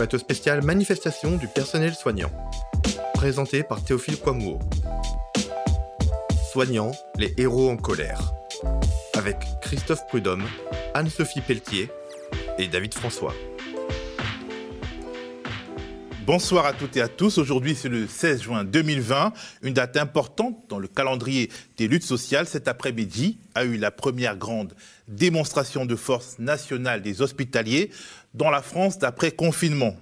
[0.00, 2.30] plateau spécial manifestation du personnel soignant.
[3.12, 4.58] Présenté par Théophile Kouamouo.
[6.50, 8.32] Soignants, les héros en colère.
[9.12, 10.46] Avec Christophe Prudhomme,
[10.94, 11.90] Anne-Sophie Pelletier
[12.56, 13.34] et David François.
[16.32, 17.38] Bonsoir à toutes et à tous.
[17.38, 19.32] Aujourd'hui, c'est le 16 juin 2020,
[19.64, 22.46] une date importante dans le calendrier des luttes sociales.
[22.46, 24.72] Cet après-midi a eu la première grande
[25.08, 27.90] démonstration de force nationale des hospitaliers
[28.32, 29.96] dans la France d'après confinement.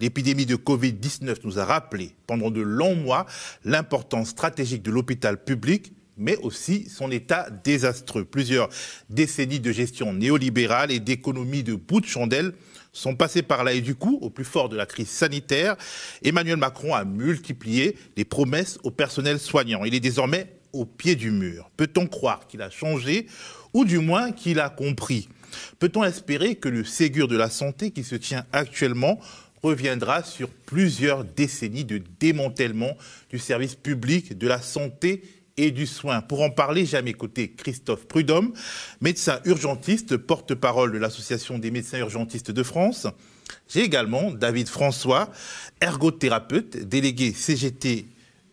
[0.00, 3.26] L'épidémie de Covid-19 nous a rappelé pendant de longs mois
[3.66, 8.24] l'importance stratégique de l'hôpital public mais aussi son état désastreux.
[8.24, 8.70] Plusieurs
[9.10, 12.54] décennies de gestion néolibérale et d'économie de bout de chandelle
[12.94, 15.76] sont passées par là et du coup, au plus fort de la crise sanitaire,
[16.22, 19.84] Emmanuel Macron a multiplié les promesses au personnel soignant.
[19.84, 21.70] Il est désormais au pied du mur.
[21.76, 23.26] Peut-on croire qu'il a changé
[23.74, 25.28] ou du moins qu'il a compris?
[25.78, 29.20] Peut-on espérer que le Ségur de la santé qui se tient actuellement
[29.62, 32.96] reviendra sur plusieurs décennies de démantèlement
[33.30, 35.22] du service public de la santé
[35.56, 36.20] et du soin.
[36.20, 38.52] Pour en parler, j'ai à mes côtés Christophe Prudhomme,
[39.00, 43.06] médecin urgentiste, porte-parole de l'Association des médecins urgentistes de France.
[43.68, 45.30] J'ai également David François,
[45.80, 48.06] ergothérapeute, délégué CGT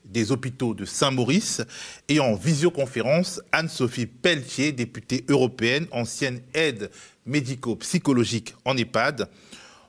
[0.05, 1.61] des hôpitaux de Saint-Maurice,
[2.09, 6.91] et en visioconférence, Anne-Sophie Pelletier, députée européenne, ancienne aide
[7.25, 9.29] médico-psychologique en EHPAD.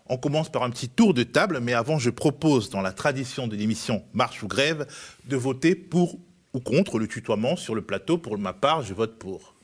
[0.07, 3.49] On commence par un petit tour de table, mais avant, je propose, dans la tradition
[3.49, 4.87] de l'émission Marche ou Grève,
[5.27, 6.19] de voter pour
[6.55, 8.19] ou contre le tutoiement sur le plateau.
[8.19, 9.55] Pour ma part, je vote pour.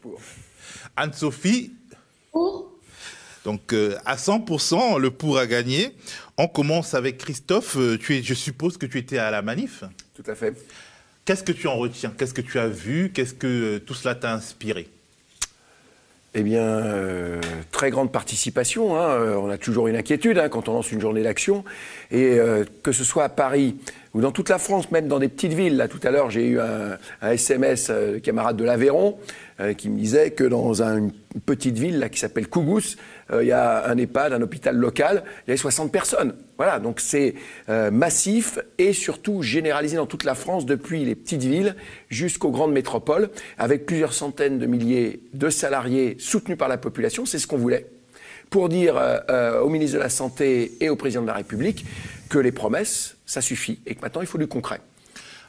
[0.00, 0.20] pour.
[0.96, 1.72] Anne-Sophie
[2.32, 2.72] Pour.
[3.44, 5.94] Donc euh, à 100%, le pour a gagné.
[6.38, 7.76] On commence avec Christophe.
[7.76, 9.84] Euh, tu es, je suppose que tu étais à la manif.
[10.14, 10.54] Tout à fait.
[11.24, 12.12] Qu'est-ce que tu en retiens?
[12.16, 13.10] Qu'est-ce que tu as vu?
[13.12, 14.88] Qu'est-ce que euh, tout cela t'a inspiré?
[16.34, 18.98] Eh bien, euh, très grande participation.
[18.98, 19.36] Hein.
[19.38, 21.64] On a toujours une inquiétude hein, quand on lance une journée d'action.
[22.10, 23.76] Et euh, que ce soit à Paris
[24.14, 25.76] ou dans toute la France, même dans des petites villes.
[25.76, 29.18] Là, tout à l'heure, j'ai eu un, SMS euh, camarade de l'Aveyron
[29.60, 32.96] euh, qui me disait que dans un, une petite ville qui s'appelle Kougous,
[33.30, 36.34] euh, il y a un EHPAD, un hôpital local, il y avait 60 personnes.
[36.56, 37.34] Voilà, donc c'est
[37.68, 41.76] euh, massif et surtout généralisé dans toute la France, depuis les petites villes
[42.08, 47.24] jusqu'aux grandes métropoles, avec plusieurs centaines de milliers de salariés soutenus par la population.
[47.24, 47.86] C'est ce qu'on voulait
[48.50, 49.00] pour dire
[49.64, 51.84] au ministre de la Santé et au président de la République
[52.28, 54.80] que les promesses, ça suffit et que maintenant il faut du concret.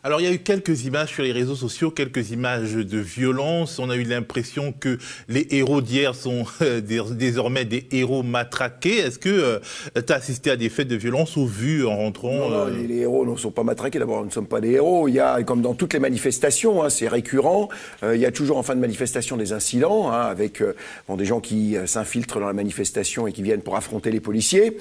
[0.05, 3.79] Alors il y a eu quelques images sur les réseaux sociaux, quelques images de violence.
[3.79, 8.99] On a eu l'impression que les héros d'hier sont euh, désormais des héros matraqués.
[8.99, 9.59] Est-ce que euh,
[9.95, 12.87] tu as assisté à des faits de violence ou vu en rentrant non, non, euh...
[12.87, 13.97] les, héros ne sont pas matraqués.
[13.97, 15.07] D'abord, nous ne sommes pas des héros.
[15.07, 17.69] Il y a, comme dans toutes les manifestations, hein, c'est récurrent.
[18.03, 20.61] Euh, il y a toujours en fin de manifestation des incidents hein, avec
[21.07, 24.77] bon, des gens qui s'infiltrent dans la manifestation et qui viennent pour affronter les policiers.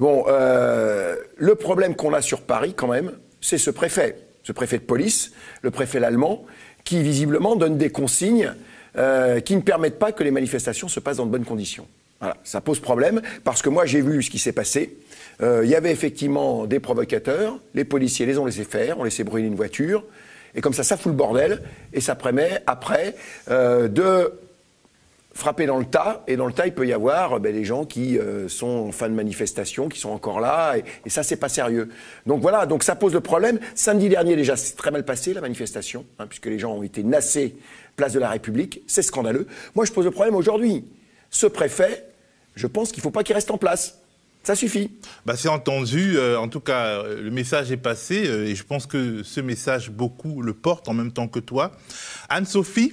[0.00, 4.84] Bon, le problème qu'on a sur Paris, quand même, c'est ce préfet ce préfet de
[4.84, 5.32] police,
[5.62, 6.44] le préfet l'allemand,
[6.84, 8.52] qui visiblement donne des consignes
[8.96, 11.88] euh, qui ne permettent pas que les manifestations se passent dans de bonnes conditions.
[12.20, 14.96] Voilà, ça pose problème parce que moi j'ai vu ce qui s'est passé.
[15.42, 19.24] Euh, il y avait effectivement des provocateurs, les policiers les ont laissés faire, ont laissé
[19.24, 20.04] brûler une voiture,
[20.54, 21.62] et comme ça, ça fout le bordel,
[21.92, 23.16] et ça permet après
[23.50, 24.32] euh, de
[25.34, 27.84] frapper dans le tas, et dans le tas, il peut y avoir ben, des gens
[27.84, 31.48] qui euh, sont fin de manifestation, qui sont encore là, et, et ça, c'est pas
[31.48, 31.90] sérieux.
[32.24, 33.58] Donc voilà, donc ça pose le problème.
[33.74, 37.02] Samedi dernier, déjà, c'est très mal passé, la manifestation, hein, puisque les gens ont été
[37.02, 37.56] nassés
[37.96, 39.46] place de la République, c'est scandaleux.
[39.74, 40.84] Moi, je pose le problème aujourd'hui.
[41.30, 42.06] Ce préfet,
[42.54, 44.00] je pense qu'il ne faut pas qu'il reste en place.
[44.42, 44.90] Ça suffit.
[45.24, 46.16] Bah, c'est entendu.
[46.16, 49.90] Euh, en tout cas, le message est passé euh, et je pense que ce message,
[49.90, 51.72] beaucoup le portent en même temps que toi.
[52.28, 52.92] Anne-Sophie,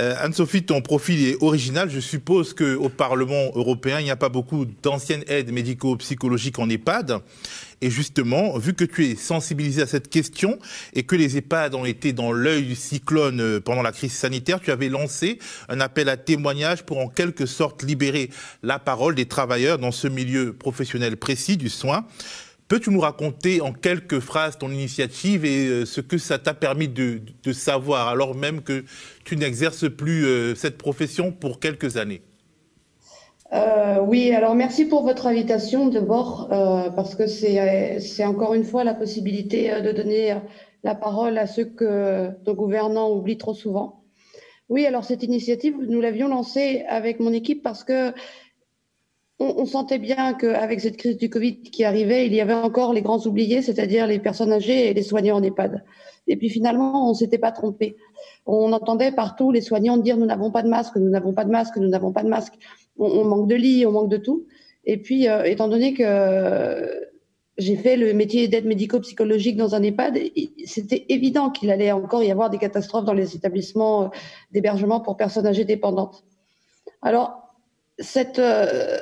[0.00, 1.90] euh, Anne-Sophie, ton profil est original.
[1.90, 7.20] Je suppose qu'au Parlement européen, il n'y a pas beaucoup d'anciennes aides médico-psychologiques en EHPAD.
[7.82, 10.58] Et justement, vu que tu es sensibilisé à cette question
[10.94, 14.60] et que les EHPAD ont été dans l'œil du cyclone euh, pendant la crise sanitaire,
[14.60, 18.30] tu avais lancé un appel à témoignage pour en quelque sorte libérer
[18.62, 22.06] la parole des travailleurs dans ce milieu professionnel précis du soin.
[22.70, 26.86] Peux-tu nous raconter en quelques phrases ton initiative et euh, ce que ça t'a permis
[26.86, 27.20] de,
[27.52, 28.84] savoir alors même que
[29.24, 32.22] tu n'exerces plus euh, cette profession pour quelques années?
[33.52, 36.46] Euh, oui, alors merci pour votre invitation d'abord,
[36.94, 40.36] parce que c'est encore une fois la possibilité de donner
[40.84, 44.04] la parole à ceux que nos gouvernants oublient trop souvent.
[44.68, 48.12] Oui, alors cette initiative, nous l'avions lancée avec mon équipe parce que
[49.40, 53.02] on, sentait bien qu'avec cette crise du Covid qui arrivait, il y avait encore les
[53.02, 55.82] grands oubliés, c'est-à-dire les personnes âgées et les soignants en EHPAD.
[56.26, 57.96] Et puis finalement, on s'était pas trompé.
[58.46, 61.50] On entendait partout les soignants dire nous n'avons pas de masque, nous n'avons pas de
[61.50, 62.52] masque, nous n'avons pas de masque
[62.98, 64.46] on, manque de lits, on manque de tout.
[64.84, 67.08] Et puis, étant donné que
[67.60, 70.18] j'ai fait le métier d'aide médico-psychologique dans un EHPAD.
[70.64, 74.08] C'était évident qu'il allait encore y avoir des catastrophes dans les établissements euh,
[74.50, 76.24] d'hébergement pour personnes âgées dépendantes.
[77.02, 77.54] Alors,
[77.98, 78.98] cette, euh,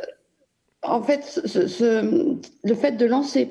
[0.82, 3.48] en fait, le fait de lancer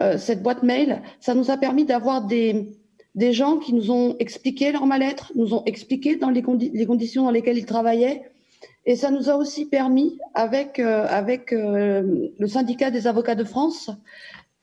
[0.00, 2.76] euh, cette boîte mail, ça nous a permis d'avoir des,
[3.32, 7.58] gens qui nous ont expliqué leur mal-être, nous ont expliqué dans les, conditions dans lesquelles
[7.58, 8.30] ils travaillaient.
[8.86, 13.90] Et ça nous a aussi permis, avec, avec le syndicat des avocats de France,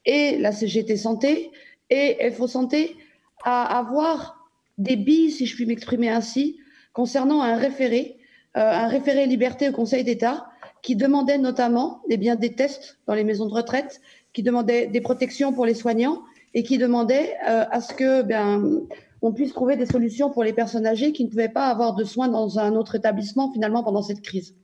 [0.05, 1.51] et la CGT Santé
[1.89, 2.95] et FO Santé
[3.43, 6.57] à avoir des billes, si je puis m'exprimer ainsi,
[6.93, 8.17] concernant un référé,
[8.57, 10.47] euh, un référé liberté au Conseil d'État,
[10.83, 14.01] qui demandait notamment eh bien, des tests dans les maisons de retraite,
[14.33, 16.21] qui demandait des protections pour les soignants
[16.53, 18.81] et qui demandait euh, à ce que ben,
[19.21, 22.03] on puisse trouver des solutions pour les personnes âgées qui ne pouvaient pas avoir de
[22.03, 24.55] soins dans un autre établissement finalement pendant cette crise.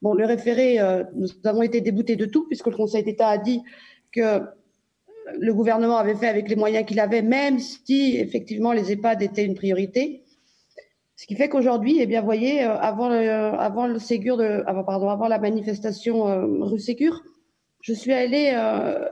[0.00, 3.38] Bon, le référé, euh, nous avons été déboutés de tout puisque le Conseil d'État a
[3.38, 3.60] dit
[4.12, 4.40] que
[5.36, 9.44] le gouvernement avait fait avec les moyens qu'il avait, même si effectivement les EHPAD étaient
[9.44, 10.22] une priorité.
[11.18, 15.26] Ce qui fait qu'aujourd'hui, eh bien, voyez, euh, avant le, Ségur de, avant, pardon, avant
[15.26, 17.24] la manifestation euh, rue Ségur,
[17.80, 19.04] je suis allée euh,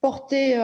[0.00, 0.56] porter,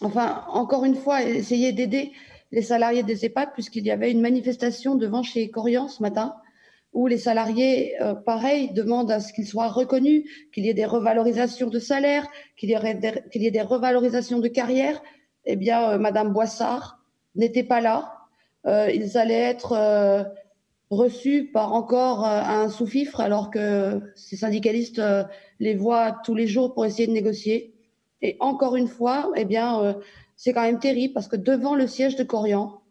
[0.00, 2.12] enfin, encore une fois, essayer d'aider
[2.52, 6.34] les salariés des EHPAD, puisqu'il y avait une manifestation devant chez Corian ce matin,
[6.94, 10.24] où les salariés, pareil, demandent à ce qu'ils soient reconnus,
[10.54, 12.26] qu'il y ait des revalorisations de salaire,
[12.56, 15.02] qu'il y, ait des revalorisations de carrière,
[15.44, 16.98] eh bien, Madame Boissard
[17.34, 18.21] n'était pas là.
[18.66, 20.24] Euh, ils allaient être euh,
[20.90, 25.02] reçus par encore un sous-fifre, alors que ces syndicalistes
[25.58, 27.74] les voient tous les jours pour essayer de négocier.
[28.20, 29.96] Et encore une fois, eh bien,
[30.36, 32.82] c'est quand même terrible parce que devant le siège de Corian,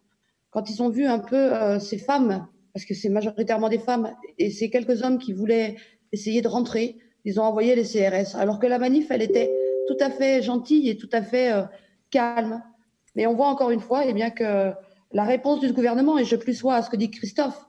[0.49, 4.49] quand ils ont vu un peu ces femmes parce que c'est majoritairement des femmes, et
[4.49, 5.75] c'est quelques hommes qui voulaient
[6.11, 6.97] essayer de rentrer.
[7.25, 9.51] Ils ont envoyé les CRS, alors que la manif, elle était
[9.87, 11.63] tout à fait gentille et tout à fait euh,
[12.09, 12.63] calme.
[13.15, 14.71] Mais on voit encore une fois, eh bien que
[15.13, 17.65] la réponse du gouvernement, et je plus sois à ce que dit Christophe,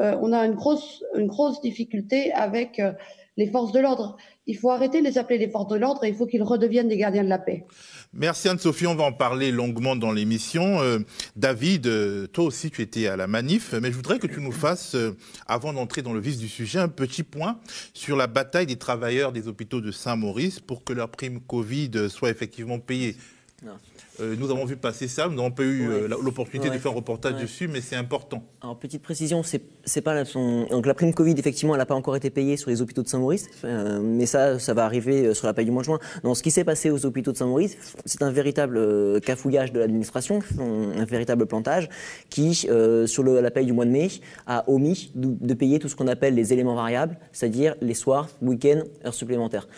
[0.00, 2.92] euh, on a une grosse, une grosse difficulté avec euh,
[3.36, 4.16] les forces de l'ordre.
[4.46, 6.88] Il faut arrêter de les appeler les forces de l'ordre et il faut qu'ils redeviennent
[6.88, 7.64] des gardiens de la paix.
[8.12, 10.80] Merci Anne-Sophie, on va en parler longuement dans l'émission.
[10.80, 11.00] Euh,
[11.34, 14.52] David, euh, toi aussi tu étais à la manif, mais je voudrais que tu nous
[14.52, 15.16] fasses, euh,
[15.46, 17.58] avant d'entrer dans le vif du sujet, un petit point
[17.92, 22.30] sur la bataille des travailleurs des hôpitaux de Saint-Maurice pour que leur prime Covid soit
[22.30, 23.16] effectivement payée.
[23.64, 23.72] Non.
[24.20, 26.94] Euh, nous avons vu passer ça, nous n'avons pas eu euh, l'opportunité de faire un
[26.94, 28.42] reportage dessus, mais c'est important.
[28.62, 32.16] Alors, petite précision, c'est pas la, Donc, la prime Covid, effectivement, elle n'a pas encore
[32.16, 35.54] été payée sur les hôpitaux de Saint-Maurice, euh, mais ça, ça va arriver sur la
[35.54, 35.98] paye du mois de juin.
[36.24, 40.40] Non, ce qui s'est passé aux hôpitaux de Saint-Maurice, c'est un véritable cafouillage de l'administration,
[40.58, 41.88] un, véritable plantage,
[42.30, 44.08] qui, sur le, la paye du mois de mai,
[44.46, 48.28] a omis de, de payer tout ce qu'on appelle les éléments variables, c'est-à-dire les soirs,
[48.40, 49.68] week-ends, heures supplémentaires.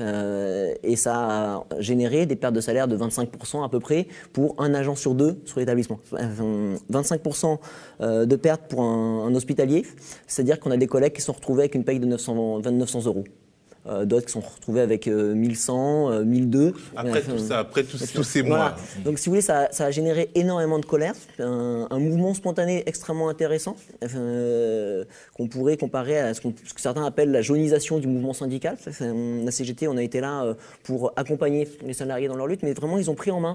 [0.00, 3.87] Et ça a généré des pertes de salaire de 25% à peu près
[4.32, 6.00] pour un agent sur deux sur l'établissement.
[6.12, 7.58] 25%
[8.00, 9.84] euh, de pertes pour un, hospitalier,
[10.26, 13.24] c'est-à-dire qu'on a des collègues qui sont retrouvés avec une paye de 900, 900 euros.
[13.86, 16.74] Euh, d'autres qui sont retrouvés avec 1100, 1200.
[16.96, 18.76] Après tout ça, après tous, ces mois.
[19.04, 23.76] Donc, si vous voulez, ça, a généré énormément de colère, un, mouvement spontané extrêmement intéressant,
[24.14, 25.04] euh,
[25.34, 28.76] qu'on pourrait comparer à ce, que certains appellent la jaunisation du mouvement syndical.
[29.00, 32.74] la CGT, on a été là euh, pour accompagner les salariés dans leur lutte, mais
[32.74, 33.54] vraiment, ils ont pris en main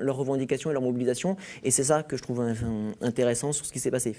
[0.00, 2.42] leurs revendications et leur mobilisation, et c'est ça que je trouve
[3.00, 4.16] intéressant sur ce qui s'est passé.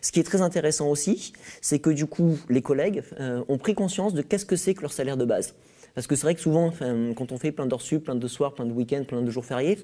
[0.00, 3.02] Ce qui est très intéressant aussi, c'est que du coup, les collègues
[3.48, 5.54] ont pris conscience de qu'est-ce que c'est leur salaire de base.
[5.94, 6.72] Parce que c'est vrai que souvent,
[7.16, 9.44] quand on fait plein d'heures sup, plein de soirs, plein de week-ends, plein de jours
[9.44, 9.78] fériés,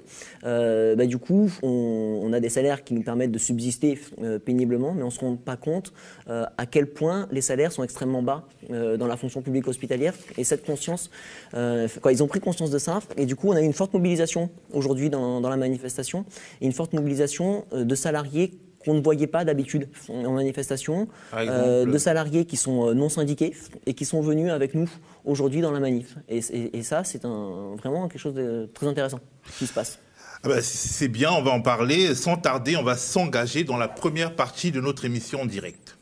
[0.45, 4.93] euh, bah, du coup, on, a des salaires qui nous permettent de subsister euh, péniblement,
[4.93, 5.93] mais on ne se rend pas compte
[6.29, 10.13] euh, à quel point les salaires sont extrêmement bas dans la fonction publique hospitalière.
[10.37, 11.09] Et cette conscience,
[11.53, 12.99] ils ont pris conscience de ça.
[13.15, 16.25] Et du coup, on a eu une forte mobilisation aujourd'hui dans, dans, la manifestation,
[16.59, 18.51] et une forte mobilisation de salariés
[18.87, 23.53] qu'on ne voyait pas d'habitude en manifestation, euh, de salariés qui sont euh, non syndiqués
[23.85, 24.89] et qui sont venus avec nous
[25.25, 26.15] aujourd'hui dans la manif.
[26.29, 26.41] Et,
[26.83, 29.19] ça, c'est vraiment quelque chose de très intéressant
[29.59, 29.99] qui se passe.
[30.43, 32.15] Ah bah, c'est bien, on va en parler.
[32.15, 35.97] Sans tarder, on va s'engager dans la première partie de notre émission en direct.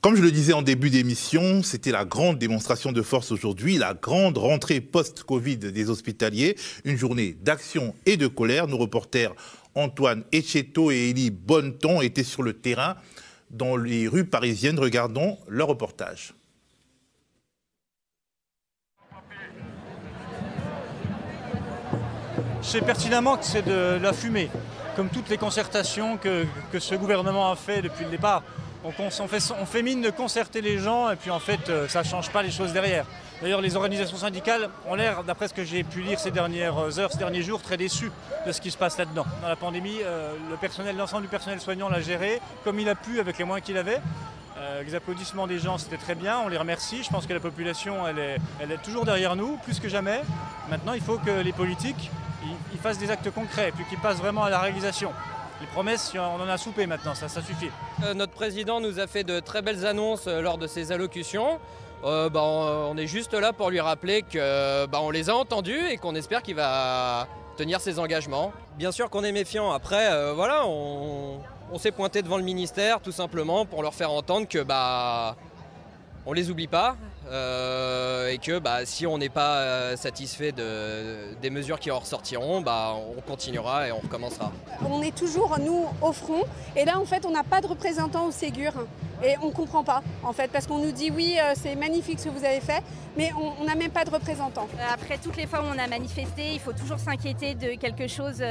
[0.00, 3.92] Comme je le disais en début d'émission, c'était la grande démonstration de force aujourd'hui, la
[3.92, 8.66] grande rentrée post-Covid des hospitaliers, une journée d'action et de colère.
[8.66, 9.34] Nos reporters
[9.74, 12.96] Antoine Echeto et Élie Bonneton étaient sur le terrain
[13.50, 14.78] dans les rues parisiennes.
[14.78, 16.32] Regardons leur reportage.
[22.62, 24.48] sais pertinemment que c'est de la fumée,
[24.94, 28.44] comme toutes les concertations que, que ce gouvernement a fait depuis le départ.
[28.82, 32.30] On, fait, mine de concerter les gens et puis en fait euh, ça ne change
[32.30, 33.04] pas les choses derrière.
[33.42, 37.12] D'ailleurs les organisations syndicales ont l'air, d'après ce que j'ai pu lire ces dernières heures,
[37.12, 38.10] ces derniers jours, très déçues
[38.46, 39.26] de ce qui se passe là-dedans.
[39.42, 42.94] Dans la pandémie, euh, le personnel, l'ensemble du personnel soignant l'a géré comme il a
[42.94, 44.00] pu avec les moyens qu'il avait.
[44.58, 47.02] Euh, les applaudissements des gens, c'était très bien, on les remercie.
[47.02, 48.18] Je pense que la population, elle
[48.70, 50.20] est, toujours derrière nous, plus que jamais.
[50.68, 52.10] Maintenant, il faut que les politiques
[52.80, 55.12] fassent des actes concrets, puis qu'ils passent vraiment à la réalisation.
[55.60, 57.70] Les promesses, on en a soupé maintenant, ça, ça suffit.
[58.02, 61.58] Euh, notre président nous a fait de très belles annonces euh, lors de ses allocutions.
[62.02, 65.80] Euh, bah, on, est juste là pour lui rappeler que bah, on les a entendus
[65.90, 68.52] et qu'on espère qu'il va tenir ses engagements.
[68.78, 69.70] Bien sûr qu'on est méfiant.
[69.70, 71.40] Après, voilà, on,
[71.72, 75.36] on s'est pointé devant le ministère tout simplement pour leur faire entendre que bah
[76.24, 76.96] on les oublie pas
[77.30, 82.60] et que bah, si on n'est pas euh, satisfait de, des mesures qui en ressortiront,
[82.60, 84.52] bah, on continuera et on recommencera.
[84.88, 86.42] On est toujours, nous, au front.
[86.76, 88.72] Et là, en fait, on n'a pas de représentant au Ségur.
[89.24, 92.18] Et on ne comprend pas, en fait, parce qu'on nous dit oui, euh, c'est magnifique
[92.20, 92.82] ce que vous avez fait,
[93.16, 94.66] mais on n'a même pas de représentant.
[94.92, 98.42] Après toutes les fois où on a manifesté, il faut toujours s'inquiéter de quelque chose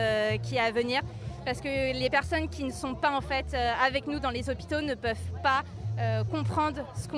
[0.44, 1.02] qui est à venir
[1.46, 4.82] parce que les personnes qui ne sont pas en fait avec nous dans les hôpitaux
[4.82, 5.64] ne peuvent pas
[6.00, 7.10] euh, comprendre ce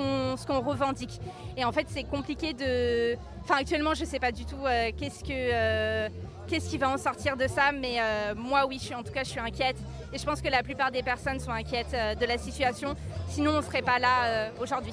[0.44, 1.20] qu'on revendique.
[1.56, 3.14] Et en fait, c'est compliqué de.
[3.44, 5.30] Enfin, actuellement, je ne sais pas du tout euh, qu'est-ce que.
[5.30, 6.08] Euh,
[6.48, 7.98] qu'est-ce qui va en sortir de ça Mais
[8.34, 9.76] moi, oui, je suis, en tout cas, je suis inquiète.
[10.12, 12.96] Et je pense que la plupart des personnes sont inquiètes de la situation.
[13.28, 14.92] Sinon, on ne serait pas là aujourd'hui.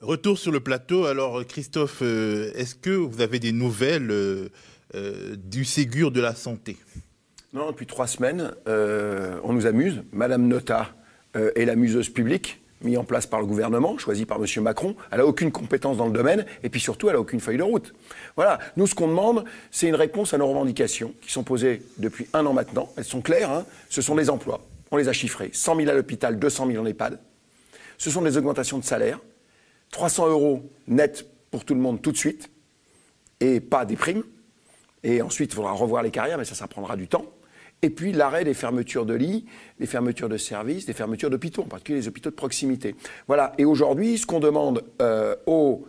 [0.00, 1.06] Retour sur le plateau.
[1.06, 4.50] Alors, Christophe, est-ce que vous avez des nouvelles
[4.92, 6.76] du Ségur de la santé?
[7.52, 10.02] Non, depuis trois semaines, on nous amuse.
[10.12, 10.95] Madame Nota
[11.36, 14.62] euh, est la museuse publique mise en place par le gouvernement, choisie par M.
[14.62, 14.96] Macron.
[15.10, 17.62] Elle n'a aucune compétence dans le domaine et puis surtout, elle n'a aucune feuille de
[17.62, 17.94] route.
[18.36, 18.58] Voilà.
[18.76, 22.44] Nous, ce qu'on demande, c'est une réponse à nos revendications qui sont posées depuis un
[22.46, 22.90] an maintenant.
[22.96, 23.50] Elles sont claires.
[23.50, 23.66] Hein.
[23.88, 24.60] Ce sont des emplois.
[24.90, 25.50] On les a chiffrés.
[25.52, 27.18] 100 000 à l'hôpital, 200 000 en EHPAD.
[27.98, 29.20] Ce sont des augmentations de salaire.
[29.90, 32.50] 300 euros net pour tout le monde tout de suite
[33.40, 34.22] et pas des primes.
[35.02, 37.24] Et ensuite, il faudra revoir les carrières, mais ça, ça prendra du temps
[37.82, 39.46] et puis l'arrêt des fermetures de lits,
[39.78, 42.94] des fermetures de services, des fermetures d'hôpitaux, en particulier les hôpitaux de proximité.
[43.26, 43.52] Voilà.
[43.58, 45.86] Et aujourd'hui, ce qu'on demande euh, au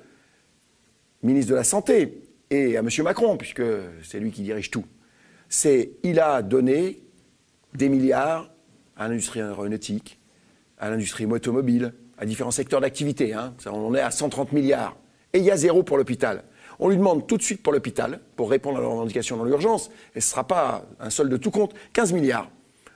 [1.24, 2.90] ministre de la Santé et à M.
[3.04, 3.64] Macron, puisque
[4.04, 4.86] c'est lui qui dirige tout,
[5.50, 7.02] c'est il a donné
[7.74, 8.52] des milliards
[8.98, 10.20] à l'industrie aéronautique,
[10.78, 13.34] à l'industrie automobile, à différents secteurs d'activité.
[13.34, 13.54] Hein.
[13.66, 14.98] On en est à 130 milliards.
[15.34, 16.44] Et il y a zéro pour l'hôpital.
[16.80, 19.90] On lui demande tout de suite pour l'hôpital, pour répondre à leurs revendications dans l'urgence,
[20.16, 22.50] et ce ne sera pas un solde de tout compte, 15 milliards.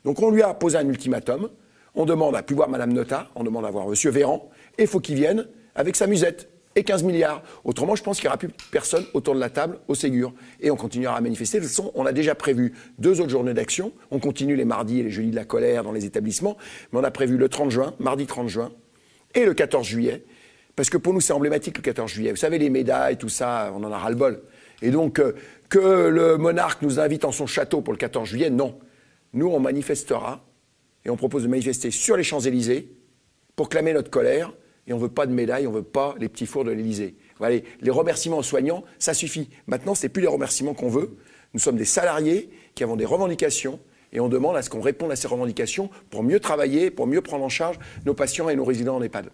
[0.05, 1.50] Donc on lui a posé un ultimatum,
[1.95, 4.88] on demande à plus voir Madame Nota, on demande à voir Monsieur Véran, et il
[4.88, 7.43] faut qu'il vienne avec sa musette et 15 milliards.
[7.63, 10.33] Autrement, je pense qu'il n'y aura plus personne autour de la table au Ségur.
[10.59, 11.59] Et on continuera à manifester.
[11.59, 13.91] De toute on a déjà prévu deux autres journées d'action.
[14.09, 16.57] On continue les mardis et les jeudis de la colère dans les établissements.
[16.91, 18.71] Mais on a prévu le 30 juin, mardi 30 juin,
[19.35, 20.23] et le 14 juillet.
[20.75, 22.31] Parce que pour nous, c'est emblématique le 14 juillet.
[22.31, 24.41] Vous savez, les médailles, tout ça, on en a ras-le-bol.
[24.81, 25.33] Et donc, euh,
[25.69, 28.79] que le monarque nous invite en son château pour le 14 juillet, non.
[29.33, 30.43] Nous, on manifestera,
[31.05, 32.89] et on propose de manifester sur les Champs-Élysées
[33.55, 34.53] pour clamer notre colère.
[34.87, 36.71] Et on ne veut pas de médailles, on ne veut pas les petits fours de
[36.71, 37.15] l'Élysée.
[37.81, 39.49] Les remerciements aux soignants, ça suffit.
[39.67, 41.17] Maintenant, ce n'est plus les remerciements qu'on veut.
[41.53, 43.79] Nous sommes des salariés qui avons des revendications
[44.13, 47.21] et on demande à ce qu'on réponde à ces revendications pour mieux travailler, pour mieux
[47.21, 49.29] prendre en charge nos patients et nos résidents en EHPAD.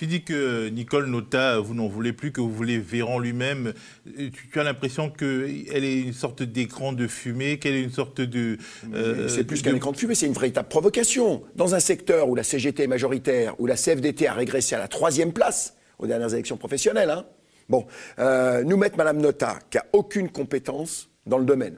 [0.00, 3.74] Tu dis que Nicole Nota, vous n'en voulez plus, que vous voulez Véran lui-même.
[4.16, 8.56] Tu, as l'impression qu'elle est une sorte d'écran de fumée, qu'elle est une sorte de...
[8.94, 11.42] Euh, c'est plus qu'un écran de fumée, c'est une véritable provocation.
[11.54, 14.88] Dans un secteur où la CGT est majoritaire, où la CFDT a régressé à la
[14.88, 17.26] troisième place aux dernières élections professionnelles, hein,
[17.68, 17.86] bon,
[18.20, 21.76] euh, nous mettre Madame Nota, qui a aucune compétence dans le domaine.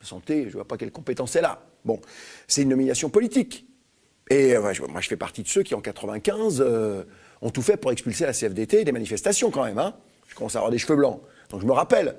[0.00, 1.66] La santé, je ne vois pas quelle compétence elle a.
[1.84, 2.00] Bon,
[2.46, 3.66] c'est une nomination politique.
[4.30, 6.64] Et euh, moi, je fais partie de ceux qui, en 95
[7.42, 9.78] ont tout fait pour expulser la CFDT des manifestations quand même.
[9.78, 9.94] Hein.
[10.26, 11.20] Je commence à avoir des cheveux blancs.
[11.50, 12.14] Donc je me rappelle.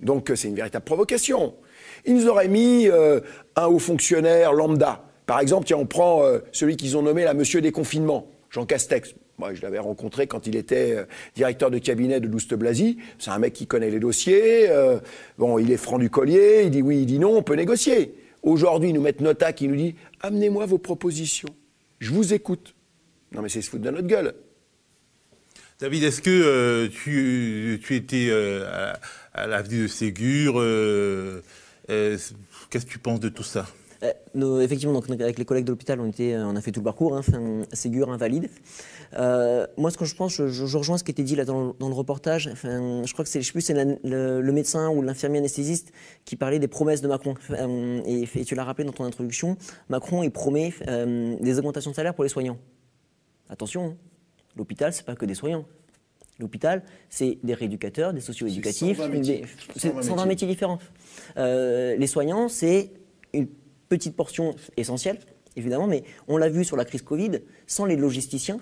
[0.00, 1.54] Donc euh, c'est une véritable provocation.
[2.06, 3.20] Ils nous auraient mis euh,
[3.56, 5.04] un haut fonctionnaire lambda.
[5.26, 8.66] Par exemple, tiens, on prend euh, celui qu'ils ont nommé la Monsieur des confinements, Jean
[8.66, 9.14] Castex.
[9.38, 10.98] Moi, je l'avais rencontré quand il était
[11.34, 12.98] directeur de cabinet de Douste Blasi.
[13.18, 14.68] C'est un mec qui connaît les dossiers.
[15.38, 16.64] bon, il est franc du collier.
[16.64, 17.38] Il dit oui, il dit non.
[17.38, 18.14] On peut négocier.
[18.42, 21.48] Aujourd'hui, nous mettent Nota qui nous dit amenez-moi vos propositions.
[22.00, 22.74] Je vous écoute.
[23.32, 24.34] Non, mais c'est se foutre de notre gueule.
[25.80, 28.92] David, est-ce que euh, tu, étais euh,
[29.32, 31.40] à, l'avenue de Ségur euh,
[31.88, 33.66] Qu'est-ce que tu penses de tout ça?
[34.60, 37.22] Effectivement, avec les collègues de l'hôpital, on, a fait tout le parcours, hein,
[37.72, 38.50] Ségur invalide.
[39.16, 42.50] Moi, ce que je pense, je, rejoins ce qui était dit dans, le reportage.
[42.62, 45.92] Je crois que c'est, plus, c'est le, médecin ou l'infirmier anesthésiste
[46.26, 47.34] qui parlait des promesses de Macron.
[48.06, 49.56] et, tu l'as rappelé dans ton introduction,
[49.88, 50.74] Macron, il promet
[51.40, 52.58] des augmentations de salaire pour les soignants.
[53.48, 54.09] Attention, hein,
[54.60, 55.64] l'hôpital, c'est pas que des soignants.
[56.38, 58.98] L'hôpital, c'est des rééducateurs, des socio-éducatifs,
[59.76, 60.48] c'est 120, métiers.
[60.48, 60.78] différents.
[61.36, 62.92] Euh, les soignants, c'est
[63.34, 63.48] une
[63.88, 65.18] petite portion essentielle,
[65.56, 68.58] évidemment, mais on l'a vu sur la crise Covid, sans les logisticiens,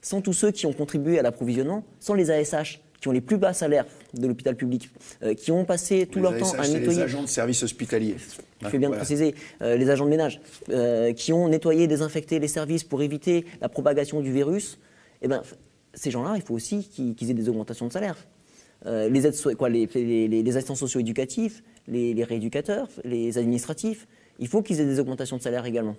[0.00, 3.36] sans tous ceux qui ont contribué à l'approvisionnement, sans les ASH, qui ont les plus
[3.36, 4.90] bas salaires de l'hôpital public,
[5.22, 6.98] euh, qui ont passé tout leur temps à nettoyer.
[6.98, 8.16] Les agents de services hospitaliers.
[8.62, 10.40] Je fais bien de préciser, euh, les agents de ménage,
[11.16, 14.78] qui ont nettoyé, désinfecté les services pour éviter la propagation du virus.
[15.22, 15.42] Eh ben,
[15.94, 18.16] ces gens-là, il faut aussi qu'ils aient des augmentations de salaire.
[18.86, 24.80] Euh, les, aides, quoi, les, les, assistants socio-éducatifs, les, rééducateurs, les administratifs, il faut qu'ils
[24.80, 25.96] aient des augmentations de salaire également.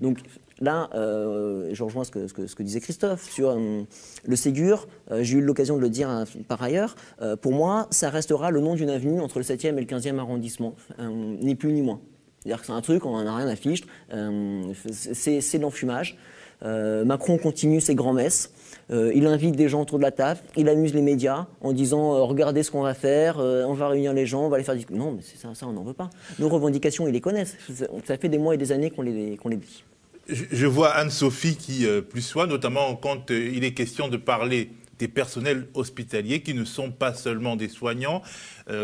[0.00, 0.18] Donc
[0.60, 3.82] là, euh, je rejoins ce que, disait Christophe sur euh,
[4.24, 4.86] le Ségur.
[5.20, 6.94] J'ai eu l'occasion de le dire hein, par ailleurs.
[7.40, 10.74] pour moi, ça restera le nom d'une avenue entre le 7e et le 15e arrondissement,
[10.98, 12.00] ni plus ni moins.
[12.40, 16.16] C'est-à-dire que c'est un truc, on n'en a rien à fiche, c'est de l'enfumage.
[16.62, 18.52] Macron continue ses grands-messes.
[18.90, 22.14] Euh, il invite des gens autour de la table, il amuse les médias en disant
[22.14, 24.64] euh, regardez ce qu'on va faire, euh, on va réunir les gens, on va les
[24.64, 24.98] faire discuter.
[24.98, 26.10] Non, mais ça, ça on n'en veut pas.
[26.40, 27.56] Nos revendications, ils les connaissent.
[28.04, 29.84] Ça fait des mois et des années qu'on les, les dit.
[30.28, 35.66] Je, vois Anne-Sophie qui plus soit, notamment quand il est question de parler des personnels
[35.74, 38.22] hospitaliers qui ne sont pas seulement des soignants.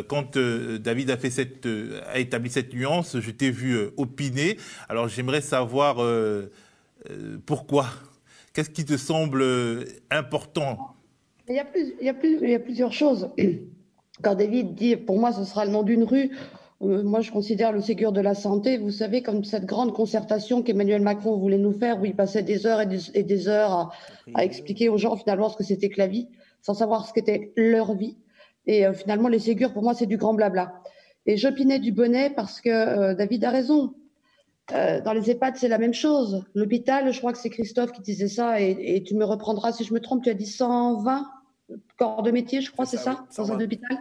[0.09, 1.69] quand David a, fait cette,
[2.09, 4.57] a établi cette nuance, je t'ai vu opiner.
[4.89, 5.99] Alors j'aimerais savoir
[7.47, 7.87] pourquoi?
[8.53, 9.45] Qu'est-ce qui te semble
[10.11, 10.79] important?
[11.49, 13.31] Il y, a plus, il, y a plus, il y, a plusieurs choses.
[14.23, 16.31] Quand David dit, pour moi, ce sera le nom d'une rue,
[16.83, 20.63] euh, moi, je considère le Ségur de la santé, vous savez, comme cette grande concertation
[20.63, 23.93] qu'Emmanuel Macron voulait nous faire, où il passait des heures et des, heures
[24.35, 26.29] à, expliquer aux gens finalement ce que c'était que la vie,
[26.61, 28.17] sans savoir ce qu'était leur vie.
[28.67, 30.83] Et euh, finalement, les Ségur, pour moi, c'est du grand blabla.
[31.25, 33.95] Et j'opinais du bonnet parce que euh, David a raison.
[34.73, 36.45] Euh, dans les EHPAD, c'est la même chose.
[36.55, 39.95] L'hôpital, je crois que c'est Christophe qui disait ça, et, tu me reprendras si je
[39.95, 41.25] me trompe, tu as dit 120
[41.99, 43.97] corps de métier, je crois, c'est ça, dans un hôpital?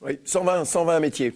[0.00, 1.32] Oui, 120, 120 métiers.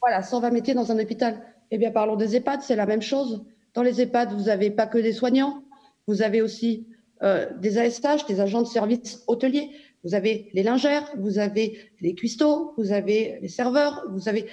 [0.00, 1.40] Voilà, 120 métiers dans un hôpital.
[1.70, 3.44] Eh bien, parlons des EHPAD, c'est la même chose.
[3.74, 5.62] Dans les EHPAD, vous n'avez pas que des soignants,
[6.06, 6.86] vous avez aussi
[7.22, 9.70] euh, des ASH, des agents de services hôteliers,
[10.04, 14.46] vous avez les lingères, vous avez les cuistots, vous avez les serveurs, vous avez...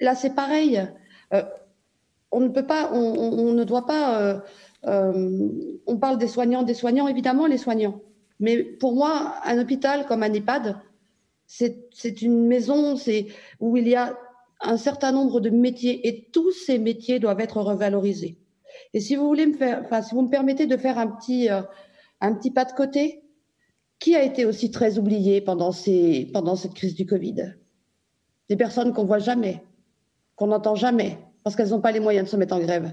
[0.00, 0.82] Là, c'est pareil.
[1.32, 1.42] Euh,
[2.32, 4.20] on ne peut pas, on, ne doit pas.
[4.20, 4.40] Euh,
[4.86, 5.48] euh,
[5.86, 8.00] on parle des soignants, des soignants, évidemment les soignants.
[8.40, 10.76] Mais pour moi, un hôpital comme un EHPAD,
[11.46, 12.96] c'est une maison
[13.60, 14.18] où il y a
[14.60, 18.38] un certain nombre de métiers et tous ces métiers doivent être revalorisés.
[18.92, 21.50] Et si vous voulez me faire, enfin, si vous me permettez de faire un petit,
[21.50, 21.62] euh,
[22.20, 23.22] un petit pas de côté,
[23.98, 27.54] qui a été aussi très oublié pendant, ces, pendant cette crise du Covid?
[28.48, 29.62] Des personnes qu'on voit jamais,
[30.34, 32.92] qu'on n'entend jamais, parce qu'elles n'ont pas les moyens de se mettre en grève.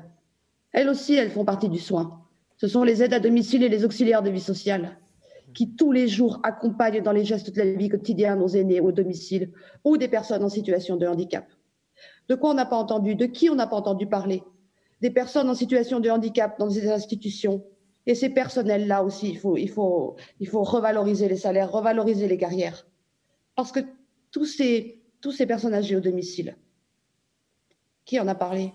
[0.73, 2.21] Elles aussi, elles font partie du soin.
[2.57, 4.99] Ce sont les aides à domicile et les auxiliaires de vie sociale
[5.55, 8.91] qui tous les jours accompagnent dans les gestes de la vie quotidienne nos aînés au
[8.91, 9.51] domicile
[9.83, 11.47] ou des personnes en situation de handicap.
[12.29, 14.43] De quoi on n'a pas entendu De qui on n'a pas entendu parler?
[15.01, 17.63] Des personnes en situation de handicap dans des institutions.
[18.05, 20.15] Et ces personnels-là aussi, il faut,
[20.51, 22.85] revaloriser les salaires, revaloriser les carrières.
[23.55, 23.79] Parce que
[24.29, 26.55] tous ces, tous ces personnes âgées au domicile,
[28.05, 28.73] qui en a parlé?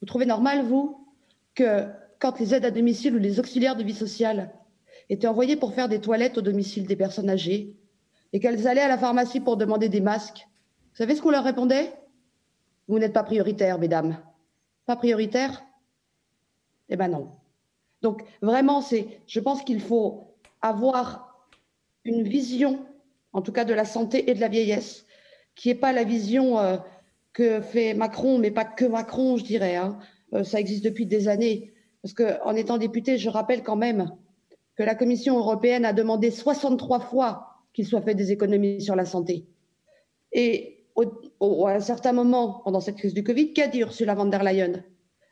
[0.00, 1.06] Vous trouvez normal, vous,
[1.54, 1.86] que
[2.18, 4.52] quand les aides à domicile ou les auxiliaires de vie sociale
[5.08, 7.76] étaient envoyés pour faire des toilettes au domicile des personnes âgées
[8.32, 10.48] et qu'elles allaient à la pharmacie pour demander des masques,
[10.94, 11.92] vous savez ce qu'on leur répondait?
[12.86, 14.16] Vous n'êtes pas prioritaire, mesdames.
[14.86, 15.64] Pas prioritaire?
[16.88, 17.32] Eh ben non.
[18.00, 21.48] Donc vraiment, c'est, je pense qu'il faut avoir
[22.04, 22.86] une vision,
[23.32, 25.04] en tout cas de la santé et de la vieillesse,
[25.56, 26.76] qui n'est pas la vision euh,
[27.34, 29.76] que fait Macron, mais pas que Macron, je dirais.
[29.76, 29.98] Hein.
[30.32, 31.74] Euh, ça existe depuis des années.
[32.00, 34.10] Parce qu'en étant député, je rappelle quand même
[34.76, 39.04] que la Commission européenne a demandé 63 fois qu'il soit fait des économies sur la
[39.04, 39.46] santé.
[40.32, 44.42] Et à un certain moment, pendant cette crise du Covid, qu'a dit Ursula von der
[44.42, 44.84] Leyen?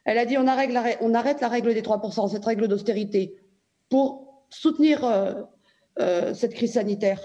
[0.05, 3.37] Elle a dit on arrête, la, on arrête la règle des 3%, cette règle d'austérité,
[3.89, 5.43] pour soutenir euh,
[6.01, 7.21] euh, cette crise sanitaire.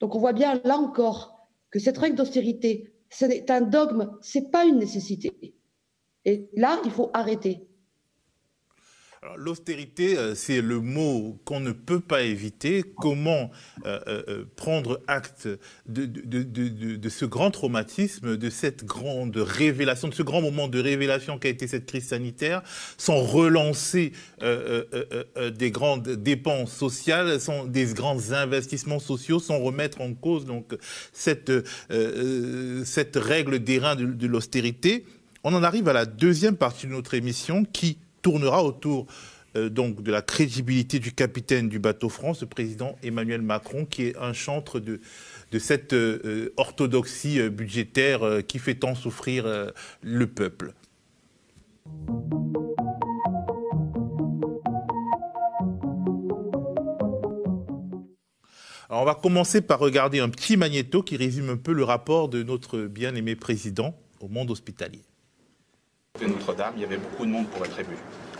[0.00, 4.64] Donc on voit bien, là encore, que cette règle d'austérité c'est un dogme, c'est pas
[4.64, 5.32] une nécessité.
[6.24, 7.69] Et là, il faut arrêter.
[9.36, 12.82] L'austérité, euh, c'est le mot qu'on ne peut pas éviter.
[12.96, 13.50] Comment
[13.84, 15.46] euh, euh, prendre acte
[15.86, 21.50] de, ce grand traumatisme, de cette grande révélation, de ce grand moment de révélation qu'a
[21.50, 22.62] été cette crise sanitaire,
[22.96, 30.46] sans relancer des grandes dépenses sociales, sans des grands investissements sociaux, sans remettre en cause
[30.46, 30.74] donc
[31.12, 31.52] cette,
[32.84, 35.04] cette règle des reins de l'austérité?
[35.44, 39.06] On en arrive à la deuxième partie de notre émission qui tournera autour
[39.56, 44.04] euh, donc de la crédibilité du capitaine du bateau France, le président Emmanuel Macron, qui
[44.04, 45.00] est un chantre de,
[45.58, 50.72] cette euh, orthodoxie euh, budgétaire qui fait tant souffrir le peuple.
[58.88, 62.28] Alors on va commencer par regarder un petit magnéto qui résume un peu le rapport
[62.28, 65.02] de notre bien-aimé président au monde hospitalier.
[66.28, 67.96] Notre-Dame, il y avait beaucoup de monde pour être ému.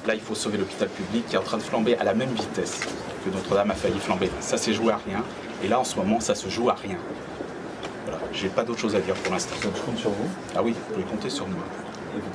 [0.06, 2.30] Là, il faut sauver l'hôpital public qui est en train de flamber à la même
[2.30, 2.80] vitesse
[3.24, 4.30] que Notre-Dame a failli flamber.
[4.40, 5.22] Ça s'est joué à rien.
[5.62, 6.98] Et là, en ce moment, ça se joue à rien.
[8.04, 8.20] Voilà.
[8.32, 9.54] J'ai pas d'autre chose à dire pour l'instant.
[9.62, 10.28] Je compte sur vous?
[10.54, 11.62] Ah oui, vous pouvez compter sur moi.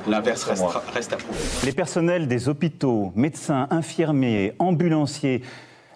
[0.08, 1.38] L'inverse reste, reste à prouver.
[1.64, 5.42] Les personnels des hôpitaux, médecins, infirmiers, ambulanciers,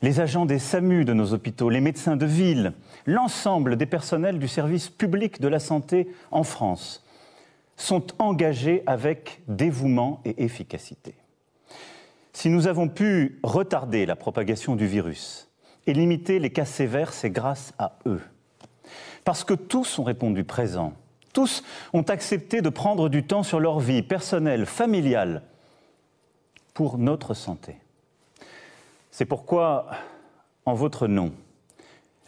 [0.02, 2.72] les agents des SAMU de nos hôpitaux, les médecins de ville,
[3.06, 7.02] l'ensemble des personnels du service public de la santé en France
[7.80, 11.14] sont engagés avec dévouement et efficacité.
[12.32, 15.48] Si nous avons pu retarder la propagation du virus
[15.86, 18.20] et limiter les cas sévères, c'est grâce à eux.
[19.24, 20.92] Parce que tous ont répondu présent,
[21.32, 21.62] tous
[21.92, 25.42] ont accepté de prendre du temps sur leur vie personnelle, familiale,
[26.74, 27.76] pour notre santé.
[29.10, 29.86] C'est pourquoi,
[30.66, 31.32] en votre nom,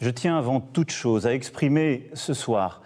[0.01, 2.81] je tiens avant toute chose à exprimer ce soir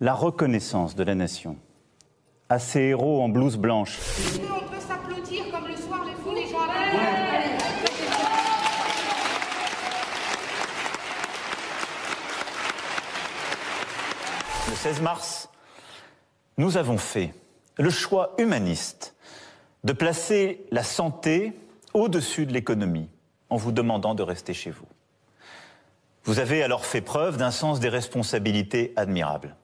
[0.00, 1.56] la reconnaissance de la nation
[2.54, 3.98] à ces héros en blouse blanche.
[3.98, 6.58] On peut s'applaudir comme le soir les fous les gens.
[14.70, 15.48] Le 16 mars,
[16.56, 17.34] nous avons fait
[17.76, 19.16] le choix humaniste
[19.82, 21.54] de placer la santé
[21.92, 23.08] au-dessus de l'économie
[23.50, 24.86] en vous demandant de rester chez vous.
[26.22, 29.56] Vous avez alors fait preuve d'un sens des responsabilités admirable.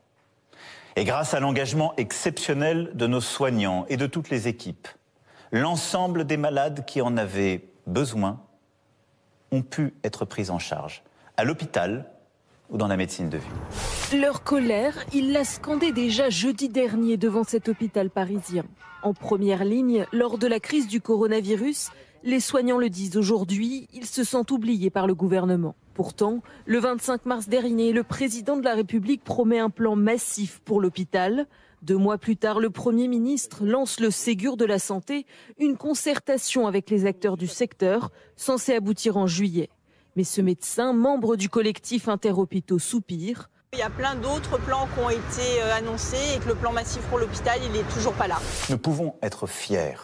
[0.97, 4.89] Et grâce à l'engagement exceptionnel de nos soignants et de toutes les équipes,
[5.53, 8.41] l'ensemble des malades qui en avaient besoin
[9.53, 11.03] ont pu être pris en charge
[11.37, 12.07] à l'hôpital
[12.71, 14.21] ou dans la médecine de ville.
[14.21, 18.65] Leur colère, ils la scandaient déjà jeudi dernier devant cet hôpital parisien.
[19.03, 21.91] En première ligne, lors de la crise du coronavirus,
[22.23, 25.75] les soignants le disent aujourd'hui, ils se sentent oubliés par le gouvernement.
[25.95, 30.81] Pourtant, le 25 mars dernier, le président de la République promet un plan massif pour
[30.81, 31.47] l'hôpital.
[31.83, 35.27] Deux mois plus tard, le Premier ministre lance le Ségur de la santé,
[35.59, 39.71] une concertation avec les acteurs du secteur, censée aboutir en juillet.
[40.17, 43.49] Mais ce médecin, membre du collectif Interhôpitaux, soupire.
[43.73, 46.73] Il y a plein d'autres plans qui ont été euh, annoncés et que le plan
[46.73, 48.39] massif pour l'hôpital, il n'est toujours pas là.
[48.69, 49.95] Nous pouvons être fiers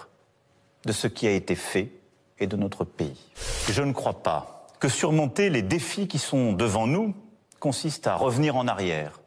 [0.84, 1.90] de ce qui a été fait
[2.38, 3.30] et de notre pays.
[3.70, 7.14] Je ne crois pas que surmonter les défis qui sont devant nous
[7.60, 9.20] consiste à revenir en arrière.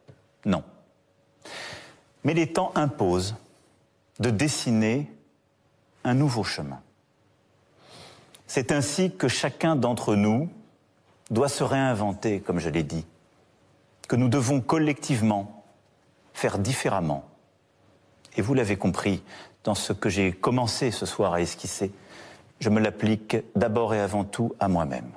[0.46, 0.64] Non.
[2.24, 3.36] Mais les temps imposent
[4.20, 5.12] de dessiner
[6.04, 6.82] un nouveau chemin.
[8.48, 10.50] C'est ainsi que chacun d'entre nous
[11.30, 13.06] doit se réinventer, comme je l'ai dit,
[14.08, 15.64] que nous devons collectivement
[16.34, 17.24] faire différemment.
[18.38, 19.22] Et vous l'avez compris
[19.64, 21.92] dans ce que j'ai commencé ce soir à esquisser
[22.60, 25.12] je me l'applique d'abord et avant tout à moi-même.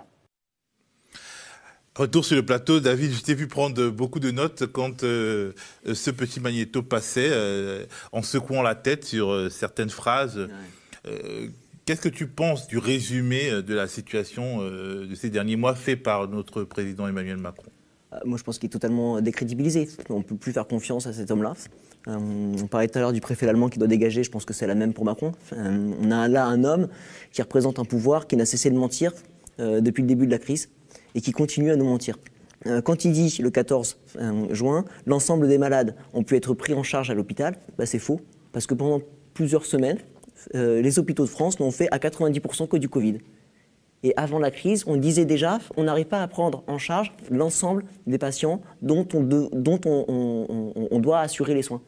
[1.94, 5.52] Retour sur le plateau, David, je t'ai vu prendre beaucoup de notes quand euh,
[5.84, 10.48] ce petit magnéto passait, euh, en secouant la tête sur euh, certaines phrases.
[11.84, 16.28] Qu'est-ce que tu penses du résumé de la situation de ces derniers mois fait par
[16.28, 17.72] notre président Emmanuel Macron?
[18.24, 19.88] Moi, je pense qu'il est totalement décrédibilisé.
[20.08, 21.54] On ne peut plus faire confiance à cet homme-là.
[22.08, 22.18] Euh,
[22.62, 24.66] on parlait tout à l'heure du préfet allemand qui doit dégager, je pense que c'est
[24.66, 25.32] la même pour Macron.
[25.52, 26.88] Euh, on a là un homme
[27.30, 29.12] qui représente un pouvoir qui n'a cessé de mentir
[29.60, 30.68] euh, depuis le début de la crise
[31.14, 32.18] et qui continue à nous mentir.
[32.84, 33.98] Quand il dit le 14
[34.50, 38.20] juin, l'ensemble des malades ont pu être pris en charge à l'hôpital, bah, c'est faux,
[38.52, 39.00] parce que pendant
[39.34, 39.98] plusieurs semaines,
[40.54, 43.18] les hôpitaux de France n'ont fait à 90% que du Covid.
[44.04, 47.84] Et avant la crise, on disait déjà, on n'arrive pas à prendre en charge l'ensemble
[48.06, 51.80] des patients dont on, dont on, doit assurer les soins.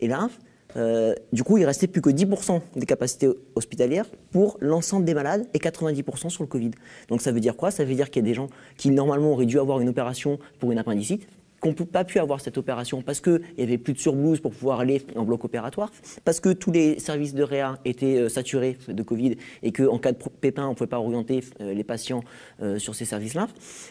[0.00, 0.28] Et là,
[0.76, 5.46] euh, du coup, il restait plus que 10% des capacités hospitalières pour l'ensemble des malades
[5.54, 6.72] et 90% sur le Covid.
[7.08, 7.70] Donc ça veut dire quoi?
[7.70, 10.38] Ça veut dire qu'il y a des gens qui normalement auraient dû avoir une opération
[10.58, 11.26] pour une appendicite,
[11.60, 14.52] qu'on n'a pas pu avoir cette opération parce qu'il n'y avait plus de surblouses pour
[14.52, 15.90] pouvoir aller en bloc opératoire,
[16.24, 20.12] parce que tous les services de réa étaient euh, saturés de Covid et qu'en cas
[20.12, 22.22] de pépin, on ne pouvait pas orienter euh, les patients
[22.62, 23.48] euh, sur ces services-là,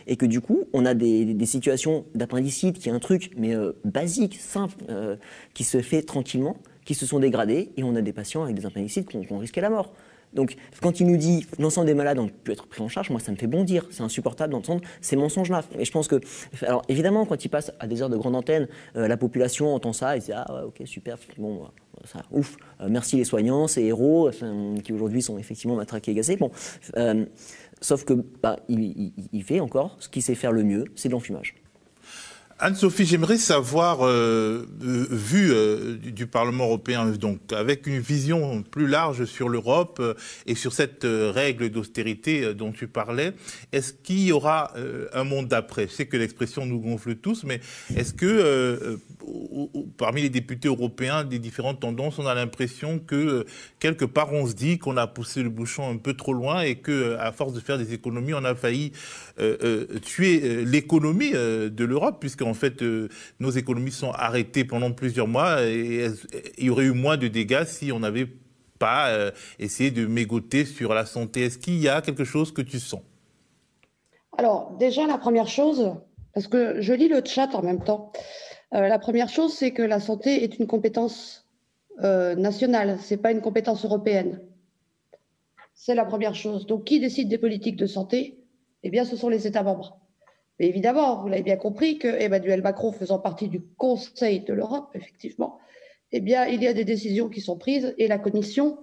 [0.08, 4.40] et que du coup, on a des, situations d'appendicite qui est un truc, mais basique,
[4.40, 4.84] simple,
[5.54, 8.66] qui se fait tranquillement, qui se sont dégradées, et on a des patients avec des
[8.66, 9.94] appendicites qui ont risqué la mort.
[10.36, 13.20] Donc, quand il nous dit l'ensemble des malades ont pu être pris en charge, moi,
[13.20, 13.88] ça me fait bondir.
[13.90, 15.64] C'est insupportable d'entendre ces mensonges-là.
[15.80, 16.20] Et je pense que,
[16.62, 19.94] alors évidemment, quand il passe à des heures de grande antenne, euh, la population entend
[19.94, 21.68] ça et dit Ah, ok, super, bon,
[22.04, 24.30] ça, ouf, euh, merci les soignants, ces héros,
[24.84, 26.36] qui aujourd'hui sont effectivement matraqués et gazés.
[26.36, 26.52] Bon,
[26.98, 27.26] euh,
[27.82, 31.14] sauf que, bah, il, il fait encore ce qu'il sait faire le mieux, c'est de
[31.14, 31.56] l'enfumage.
[32.58, 38.88] Anne-Sophie, j'aimerais savoir, euh, euh, vu euh, du, Parlement européen, donc avec une vision plus
[38.88, 40.02] large sur l'Europe
[40.46, 43.34] et sur cette règle d'austérité dont tu parlais,
[43.74, 44.74] est-ce qu'il y aura
[45.14, 45.88] un monde d'après?
[45.88, 47.60] Je sais que l'expression nous gonfle tous, mais
[47.96, 49.00] est-ce que
[49.98, 53.46] parmi les députés européens des différentes tendances, on a l'impression que
[53.80, 56.76] quelque part on se dit qu'on a poussé le bouchon un peu trop loin et
[56.76, 58.94] que à force de faire des économies, on a failli
[60.02, 66.08] tuer l'économie de l'Europe, en fait, euh, nos économies sont arrêtées pendant plusieurs mois et
[66.58, 68.28] il y aurait eu moins de dégâts si on n'avait
[68.80, 71.44] pas euh, essayé de mégoter sur la santé.
[71.46, 73.02] Est-ce qu'il y a quelque chose que tu sens?
[74.38, 75.94] Alors, déjà, la première chose,
[76.34, 78.12] parce que je lis le chat en même temps,
[78.74, 81.42] euh, la première chose, c'est que la santé est une compétence
[81.98, 84.42] nationale, ce n'est pas une compétence européenne.
[85.74, 86.66] C'est la première chose.
[86.66, 88.44] Donc, qui décide des politiques de santé?
[88.84, 89.98] Eh bien, ce sont les États membres.
[90.60, 94.90] Mais évidemment, vous l'avez bien compris que Emmanuel Macron, faisant partie du Conseil de l'Europe,
[94.94, 95.60] effectivement,
[96.12, 98.78] eh bien, il y a des décisions qui sont prises et la Commission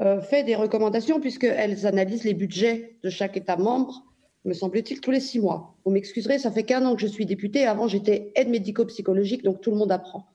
[0.00, 4.04] euh, fait des recommandations puisqu'elles analysent les budgets de chaque État membre,
[4.44, 5.76] me semble-t-il, tous les six mois.
[5.84, 7.66] Vous m'excuserez, ça fait qu'un an que je suis députée.
[7.66, 10.26] Avant, j'étais aide médico-psychologique, donc tout le monde apprend.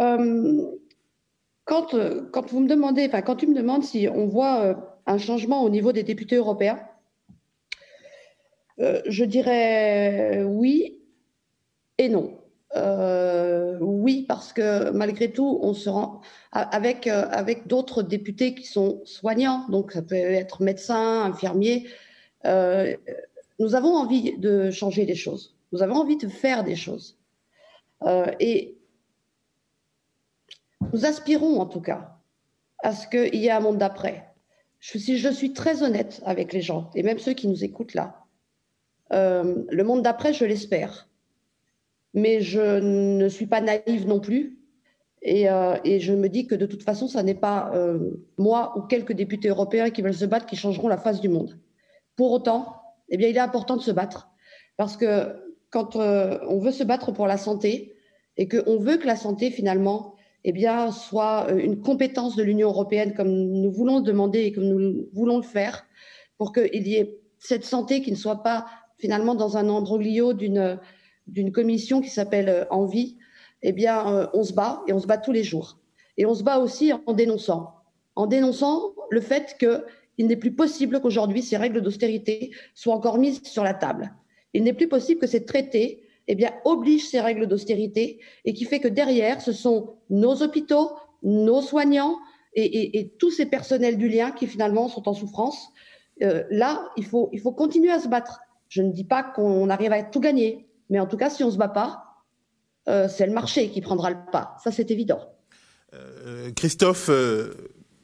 [0.00, 0.66] Euh,
[1.64, 5.18] quand, euh, quand, vous me demandez, enfin, quand tu me demandes si on voit un
[5.18, 6.78] changement au niveau des députés européens,
[8.80, 11.00] euh, je dirais oui
[11.98, 12.38] et non.
[12.74, 16.20] Euh, oui, parce que malgré tout, on se rend
[16.52, 21.88] avec, euh, avec d'autres députés qui sont soignants, donc ça peut être médecin, infirmier.
[23.58, 25.56] nous avons envie de changer les choses.
[25.72, 27.16] Nous avons envie de faire des choses.
[28.40, 28.76] et
[30.92, 32.18] nous aspirons en tout cas
[32.82, 34.34] à ce qu'il y ait un monde d'après.
[34.80, 34.98] Je
[35.32, 38.25] suis très honnête avec les gens, et même ceux qui nous écoutent là,
[39.12, 41.08] euh, le monde d'après, je l'espère.
[42.14, 44.58] Mais je ne suis pas naïve non plus.
[45.22, 48.82] Et, euh, je me dis que de toute façon, ce n'est pas euh, moi ou
[48.82, 51.58] quelques députés européens qui veulent se battre qui changeront la face du monde.
[52.16, 54.28] Pour autant, eh bien, il est important de se battre.
[54.76, 55.34] Parce que
[55.70, 57.94] quand on veut se battre pour la santé
[58.36, 60.14] et qu'on veut que la santé, finalement,
[60.44, 64.64] eh bien, soit une compétence de l'Union européenne comme nous voulons le demander et comme
[64.64, 65.84] nous voulons le faire,
[66.38, 68.66] pour qu'il y ait cette santé qui ne soit pas
[68.98, 73.16] finalement dans un embroglio d'une commission qui s'appelle euh, Envie,
[73.62, 75.78] eh bien, euh, on se bat et on se bat tous les jours.
[76.16, 77.74] Et on se bat aussi en dénonçant,
[78.14, 83.42] en dénonçant le fait qu'il n'est plus possible qu'aujourd'hui ces règles d'austérité soient encore mises
[83.42, 84.14] sur la table.
[84.54, 88.64] Il n'est plus possible que ces traités eh bien, obligent ces règles d'austérité et qui
[88.64, 90.90] fait que derrière, ce sont nos hôpitaux,
[91.22, 92.16] nos soignants
[92.54, 95.68] et, tous ces personnels du lien qui finalement sont en souffrance.
[96.22, 98.40] Euh, là, il faut, il faut continuer à se battre.
[98.76, 101.46] Je ne dis pas qu'on arrive à tout gagner, mais en tout cas, si on
[101.46, 102.24] ne se bat pas,
[102.90, 104.54] euh, c'est le marché qui prendra le pas.
[104.62, 105.32] Ça, c'est évident.
[105.94, 107.54] Euh, Christophe, euh,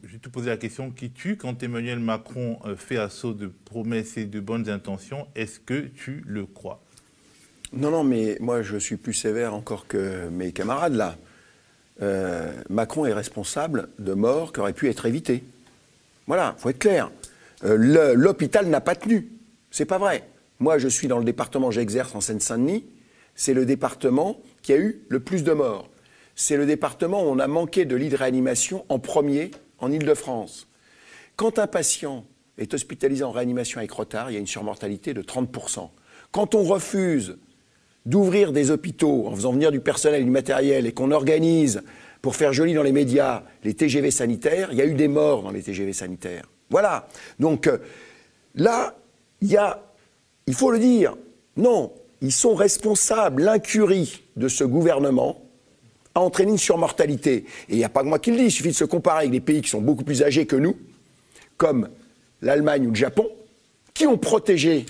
[0.03, 4.17] je vais te poser la question qui tue quand Emmanuel Macron fait assaut de promesses
[4.17, 6.83] et de bonnes intentions Est-ce que tu le crois?
[7.75, 11.17] Non, non, mais moi, je suis plus sévère encore que mes camarades là.
[12.71, 15.45] Macron est responsable de morts qui auraient pu être évitées.
[16.27, 17.11] Voilà, faut être clair.
[17.63, 19.31] L'hôpital n'a pas tenu.
[19.71, 20.32] C'est pas vrai.
[20.63, 22.85] Moi, je suis dans le département, j'exerce en Seine-Saint-Denis.
[23.35, 25.91] C'est le département qui a eu le plus de morts.
[26.37, 30.69] C'est le département où on a manqué de lits de réanimation en premier en Ile-de-France.
[31.35, 32.25] Quand un patient
[32.59, 35.91] est hospitalisé en réanimation avec retard, il y a une surmortalité de 30%.
[36.31, 37.39] Quand on refuse
[38.07, 41.83] d'ouvrir des hôpitaux en faisant venir du personnel et du matériel et qu'on organise
[42.21, 45.43] pour faire joli dans les médias les TGV sanitaires, il y a eu des morts
[45.43, 46.49] dans les TGV sanitaires.
[46.71, 47.09] Voilà.
[47.41, 47.79] Donc euh,
[48.55, 48.95] là,
[49.41, 49.83] il y a
[50.47, 51.17] il faut le dire,
[51.57, 53.43] non, ils sont responsables.
[53.43, 55.43] L'incurie de ce gouvernement
[56.15, 57.45] a entraîné une surmortalité.
[57.69, 59.21] Et il n'y a pas que moi qui le dis, il suffit de se comparer
[59.21, 60.77] avec des pays qui sont beaucoup plus âgés que nous,
[61.57, 61.89] comme
[62.41, 63.29] l'Allemagne ou le Japon,
[63.95, 64.87] qui ont protégé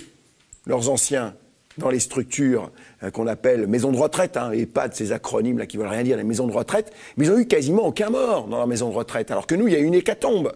[0.66, 1.34] leurs anciens
[1.78, 2.70] dans les structures
[3.02, 5.88] euh, qu'on appelle maisons de retraite, hein, et pas de ces acronymes là qui veulent
[5.88, 8.66] rien dire, les maisons de retraite, mais ils ont eu quasiment aucun mort dans leur
[8.66, 10.52] maison de retraite, alors que nous, il y a eu une hécatombe.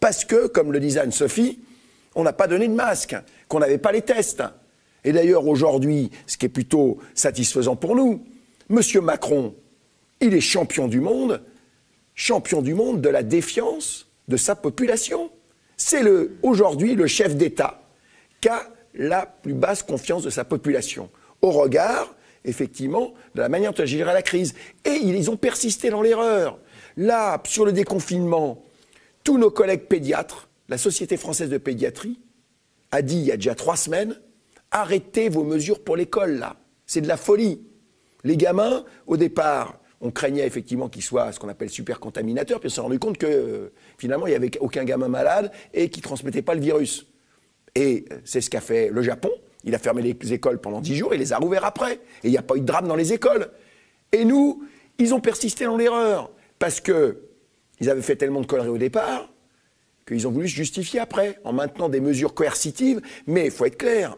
[0.00, 1.60] Parce que, comme le disait Anne-Sophie,
[2.16, 3.14] on n'a pas donné de masque,
[3.46, 4.42] qu'on n'avait pas les tests.
[5.04, 8.24] Et d'ailleurs, aujourd'hui, ce qui est plutôt satisfaisant pour nous,
[8.68, 8.80] M.
[9.02, 9.54] Macron,
[10.20, 11.42] il est champion du monde,
[12.14, 15.30] champion du monde de la défiance de sa population.
[15.76, 16.02] C'est
[16.42, 17.82] aujourd'hui le chef d'État
[18.40, 18.62] qui a
[18.94, 21.10] la plus basse confiance de sa population,
[21.42, 22.14] au regard,
[22.46, 24.54] effectivement, de la manière de gérer la crise.
[24.86, 26.58] Et ils ont persisté dans l'erreur.
[26.96, 28.62] Là, sur le déconfinement,
[29.22, 32.18] tous nos collègues pédiatres, la Société française de pédiatrie,
[32.90, 34.18] a dit il y a déjà trois semaines,
[34.70, 36.56] arrêtez vos mesures pour l'école, là.
[36.86, 37.66] C'est de la folie.
[38.22, 42.68] Les gamins, au départ, on craignait effectivement qu'ils soient ce qu'on appelle super contaminateurs, puis
[42.68, 46.00] on s'est rendu compte que euh, finalement, il n'y avait aucun gamin malade et qui
[46.00, 47.06] ne transmettait pas le virus.
[47.74, 49.30] Et euh, c'est ce qu'a fait le Japon.
[49.64, 51.94] Il a fermé les écoles pendant dix jours et les a rouverts après.
[52.22, 53.50] Et il n'y a pas eu de drame dans les écoles.
[54.12, 54.62] Et nous,
[54.98, 56.30] ils ont persisté dans l'erreur.
[56.60, 59.28] Parce qu'ils avaient fait tellement de conneries au départ
[60.06, 63.00] qu'ils ont voulu se justifier après, en maintenant des mesures coercitives.
[63.26, 64.16] Mais il faut être clair,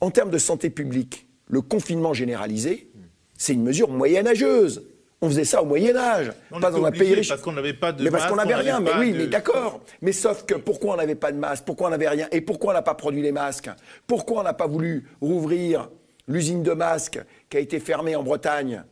[0.00, 2.90] en termes de santé publique, le confinement généralisé,
[3.36, 4.86] c'est une mesure moyenâgeuse.
[5.22, 7.28] On faisait ça au Moyen Âge, pas dans un pays riche.
[7.28, 9.80] Parce qu'on n'avait pas de Mais parce qu'on n'avait rien, mais oui, mais d'accord.
[10.00, 12.70] Mais sauf que pourquoi on n'avait pas de masque Pourquoi on n'avait rien Et pourquoi
[12.70, 13.68] on n'a pas produit les masques
[14.06, 15.90] Pourquoi on n'a pas voulu rouvrir
[16.26, 17.20] l'usine de masques
[17.50, 18.82] qui a été fermée en Bretagne,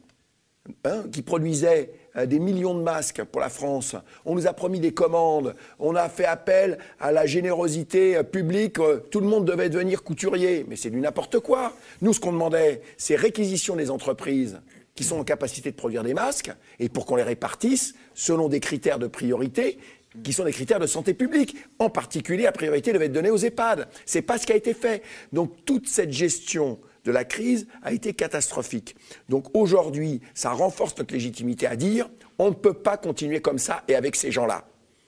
[0.85, 1.92] hein, qui produisait
[2.27, 3.97] des millions de masques pour la France.
[4.25, 5.55] On nous a promis des commandes.
[5.79, 8.79] On a fait appel à la générosité euh, publique.
[8.79, 10.64] Euh, tout le monde devait devenir couturier.
[10.68, 11.73] Mais c'est du n'importe quoi.
[12.01, 14.61] Nous, ce qu'on demandait, c'est réquisition des entreprises
[14.94, 18.59] qui sont en capacité de produire des masques et pour qu'on les répartisse selon des
[18.59, 19.79] critères de priorité
[20.25, 21.57] qui sont des critères de santé publique.
[21.79, 23.88] En particulier, la priorité devait être donnée aux EHPAD.
[24.07, 25.03] C'est pas ce qui a été fait.
[25.33, 28.96] Donc toute cette gestion de la crise a été catastrophique.
[29.28, 32.08] Donc aujourd'hui, ça renforce notre légitimité à dire
[32.38, 34.64] on ne peut pas continuer comme ça et avec ces gens-là.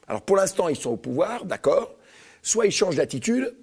[0.09, 1.95] Alors pour l'instant, ils sont au pouvoir, d'accord.
[2.43, 3.55] Soit ils changent d'attitude,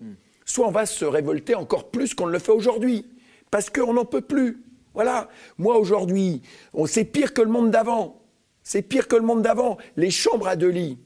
[0.45, 3.05] soit on va se révolter encore plus qu'on ne le fait aujourd'hui.
[3.51, 4.63] Parce qu'on n'en peut plus.
[4.93, 5.29] Voilà.
[5.57, 6.41] Moi, aujourd'hui,
[6.85, 8.21] c'est pire que le monde d'avant.
[8.63, 9.77] C'est pire que le monde d'avant.
[9.95, 10.97] Les chambres à deux lits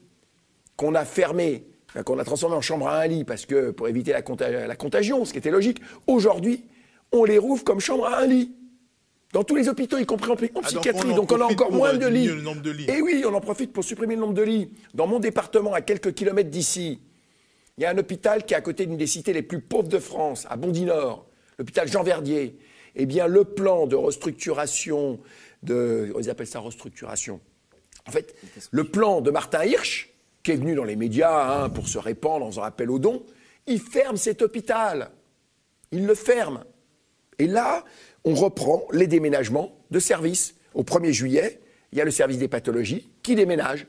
[0.76, 1.66] qu'on a fermées,
[2.04, 5.32] qu'on a transformées en chambres à un lit parce que pour éviter la, contagion, ce
[5.32, 6.64] qui était logique, aujourd'hui,
[7.12, 8.54] on les rouvre comme chambres à un lit.
[9.32, 11.14] Dans tous les hôpitaux, y compris en, ah, psychiatrie.
[11.14, 12.28] donc on, a encore moins de lits.
[12.88, 14.70] Et oui, on en profite pour supprimer le nombre de lits.
[14.92, 17.00] Dans mon département, à quelques kilomètres d'ici,
[17.78, 19.88] il y a un hôpital qui est à côté d'une des cités les plus pauvres
[19.88, 21.26] de France, à Bondy-Nord,
[21.58, 22.58] l'hôpital Jean Verdier
[22.94, 25.20] eh bien, le plan de restructuration,
[25.62, 27.40] de, ils appellent ça restructuration?
[28.06, 28.34] En fait,
[28.70, 30.10] le plan de Martin Hirsch,
[30.42, 33.24] qui est venu dans les médias hein, pour se répandre dans un appel aux dons,
[33.66, 35.10] il ferme cet hôpital.
[35.92, 36.64] Il le ferme.
[37.38, 37.84] Et là,
[38.24, 40.54] on reprend les déménagements de services.
[40.74, 41.60] Au 1er juillet,
[41.92, 43.86] il y a le service des pathologies qui déménage.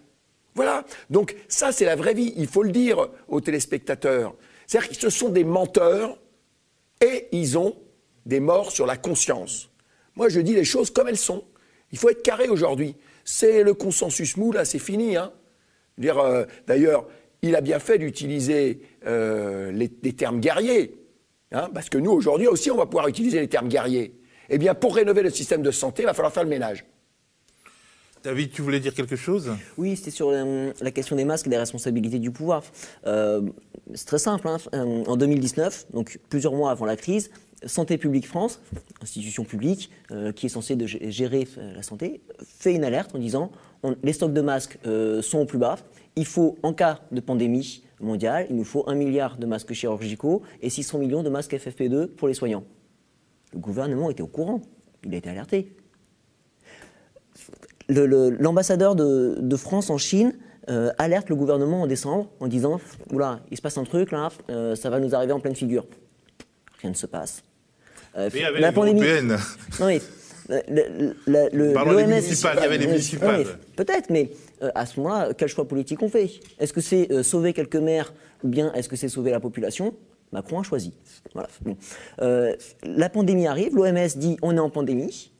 [0.56, 0.86] Voilà.
[1.10, 2.34] Donc ça, c'est la vraie vie.
[2.38, 4.36] Il faut le dire aux téléspectateurs.
[4.68, 6.18] C'est-à-dire que ce sont des menteurs
[7.02, 7.76] et ils ont
[8.26, 9.70] des morts sur la conscience.
[10.16, 11.44] Moi, je dis les choses comme elles sont.
[11.92, 12.96] Il faut être carré aujourd'hui.
[13.26, 15.16] C'est le consensus mou, là, c'est fini.
[15.16, 15.32] Hein.
[16.04, 17.08] Euh, d'ailleurs,
[17.42, 20.96] il a bien fait d'utiliser euh, les, termes guerriers.
[21.54, 24.20] Hein, parce que nous, aujourd'hui aussi, on va pouvoir utiliser les termes guerriers.
[24.50, 26.86] Eh bien, pour rénover le système de santé, il va falloir faire le ménage.
[28.24, 29.52] David, tu voulais dire quelque chose?
[29.78, 32.64] Oui, c'était sur la, question des masques et des responsabilités du pouvoir.
[33.06, 33.42] Euh,
[33.94, 34.48] c'est très simple.
[34.48, 34.58] Hein.
[35.08, 37.30] En 2019, donc plusieurs mois avant la crise,
[37.66, 38.60] Santé publique France,
[39.02, 43.20] institution publique euh, qui est censée de gérer euh, la santé, fait une alerte en
[43.20, 43.52] disant
[44.04, 45.78] les stocks de masques euh, sont au plus bas.
[46.16, 50.42] Il faut, en cas de pandémie mondiale, il nous faut un milliard de masques chirurgicaux
[50.62, 52.64] et 600 millions de masques FFP2 pour les soignants.
[53.54, 54.62] Le gouvernement était au courant,
[55.04, 55.76] il a été alerté.
[57.90, 60.34] L'ambassadeur de, France en Chine
[60.98, 62.80] alerte le gouvernement en décembre en disant
[63.12, 64.30] Oula, il se passe un truc là,
[64.76, 65.86] ça va nous arriver en pleine figure.
[66.82, 67.44] Rien ne se passe.
[68.18, 69.02] Euh, la pandémie.
[69.80, 70.02] Non, mais
[70.50, 73.46] le, des municipales, il y avait des municipales.
[73.76, 76.30] Peut-être, mais euh, à ce moment-là, quel choix politique on fait?
[76.60, 79.94] Est-ce que c'est euh, sauver quelques maires ou bien est-ce que c'est sauver la population?
[80.32, 80.94] Macron a choisi.
[81.34, 81.48] Voilà.
[82.84, 85.32] la pandémie arrive, l'OMS dit on est en pandémie.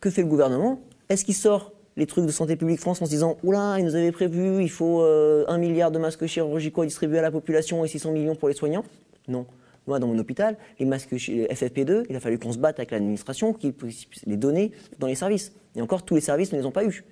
[0.00, 0.80] Que fait le gouvernement?
[1.08, 3.94] Est-ce qu'il sort les trucs de Santé publique France en se disant Oula, ils nous
[3.94, 7.88] avaient prévu, il faut un milliard de masques chirurgicaux à distribuer à la population et
[7.88, 8.84] 600 millions pour les soignants?
[9.28, 9.46] Non.
[9.86, 13.52] Moi, dans mon hôpital, les masques FFP2, il a fallu qu'on se batte avec l'administration
[13.52, 15.52] qui puisse les donner dans les services.
[15.76, 17.04] Et encore, tous les services ne les ont pas eus.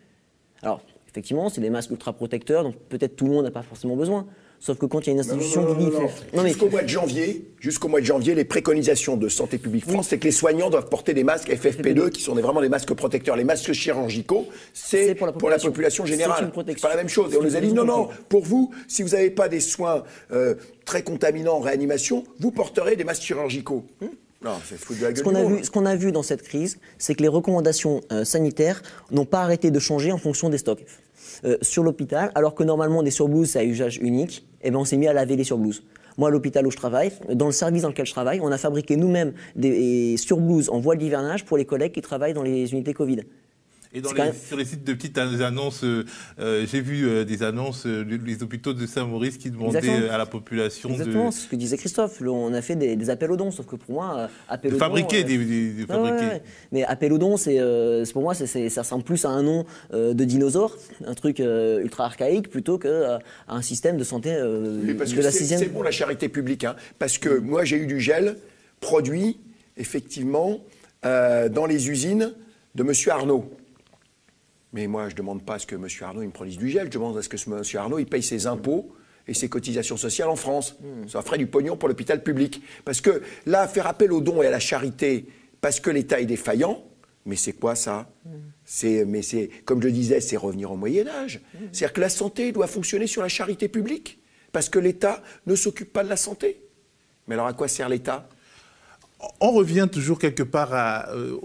[0.62, 0.80] Alors,
[1.12, 4.26] effectivement, c'est des masques ultra protecteurs, donc peut-être tout le monde n'a pas forcément besoin.
[4.60, 5.94] Sauf que quand il y a une institution Non, qui non, dit.
[5.96, 6.08] non, non.
[6.34, 9.84] Non, mais- Jusqu'au mois de janvier, jusqu'au mois de janvier, les préconisations de Santé publique
[9.90, 12.68] France, c'est que les soignants doivent porter des masques FFP2, qui sont des- vraiment des
[12.68, 13.34] masques protecteurs.
[13.34, 16.52] Les masques chirurgicaux, c'est pour, la population générale.
[16.68, 17.34] C'est pas la même chose.
[17.34, 20.04] Et on nous a dit non, non, pour vous, si vous n'avez pas des soins
[20.30, 20.54] euh,
[20.84, 23.84] très contaminants en réanimation, vous porterez des masques chirurgicaux.
[24.44, 25.18] Non, c'est se foutre de la gueule.
[25.18, 28.00] Ce qu'on a, vu, ce qu'on a vu dans cette crise, c'est que les recommandations
[28.12, 30.84] euh, sanitaires n'ont pas arrêté de changer en fonction des stocks.
[31.45, 34.85] Euh, sur l'hôpital, alors que normalement des surblouses c'est à usage unique, eh ben on
[34.85, 35.83] s'est mis à laver les surblouses.
[36.18, 38.59] Moi, à l'hôpital où je travaille, dans le service dans lequel je travaille, on a
[38.59, 42.93] fabriqué nous-mêmes des surblouses en voile d'hivernage pour les collègues qui travaillent dans les unités
[42.93, 43.20] Covid.
[43.95, 46.05] Et dans les- même- sur les sites de petites annonces, euh,
[46.40, 50.12] euh, j'ai vu euh, des annonces, euh, les hôpitaux de Saint-Maurice qui demandaient Exactement.
[50.12, 52.20] à la population Exactement, de, c'est ce que disait Christophe.
[52.20, 54.70] Le- on a fait des, des appels aux dons, sauf que pour moi, euh, appel
[54.70, 55.38] de aux dons, fabriquer euh, des,
[55.74, 56.16] des- fabriquer.
[56.24, 56.43] ouais, ouais.
[56.72, 59.66] Mais appel aux dons, c'est euh, pour moi, c'est- ça ressemble plus à un nom
[59.93, 60.74] euh, de dinosaure,
[61.05, 63.18] un truc euh, ultra archaïque, plutôt qu'à
[63.49, 65.61] un système de santé euh, parce de que la c'est sixième.
[65.61, 66.64] c'est bon la charité publique.
[66.64, 66.76] hein.
[66.99, 68.36] parce que moi, j'ai eu du gel
[68.80, 69.38] produit,
[69.76, 70.61] effectivement,
[71.05, 72.32] euh, dans les usines
[72.74, 72.93] de M.
[73.11, 73.51] Arnaud.
[74.73, 75.87] Mais moi, je ne demande pas à ce que M.
[76.01, 77.62] Arnaud il me produise du gel, je demande à ce que M.
[77.75, 78.95] Arnaud il paye ses impôts
[79.29, 80.77] et ses cotisations sociales en France.
[81.09, 82.62] Ça ferait du pognon pour l'hôpital public.
[82.85, 85.27] Parce que là, faire appel aux dons et à la charité
[85.61, 86.83] parce que l'État est défaillant,
[87.25, 88.11] mais c'est quoi ça
[88.64, 91.41] C'est, mais c'est, comme je le disais, c'est revenir au Moyen Âge.
[91.70, 94.18] C'est-à-dire que la santé doit fonctionner sur la charité publique,
[94.51, 96.61] parce que l'État ne s'occupe pas de la santé.
[97.29, 98.29] Mais alors à quoi sert l'État?
[99.41, 101.37] On revient toujours quelque part à, euh,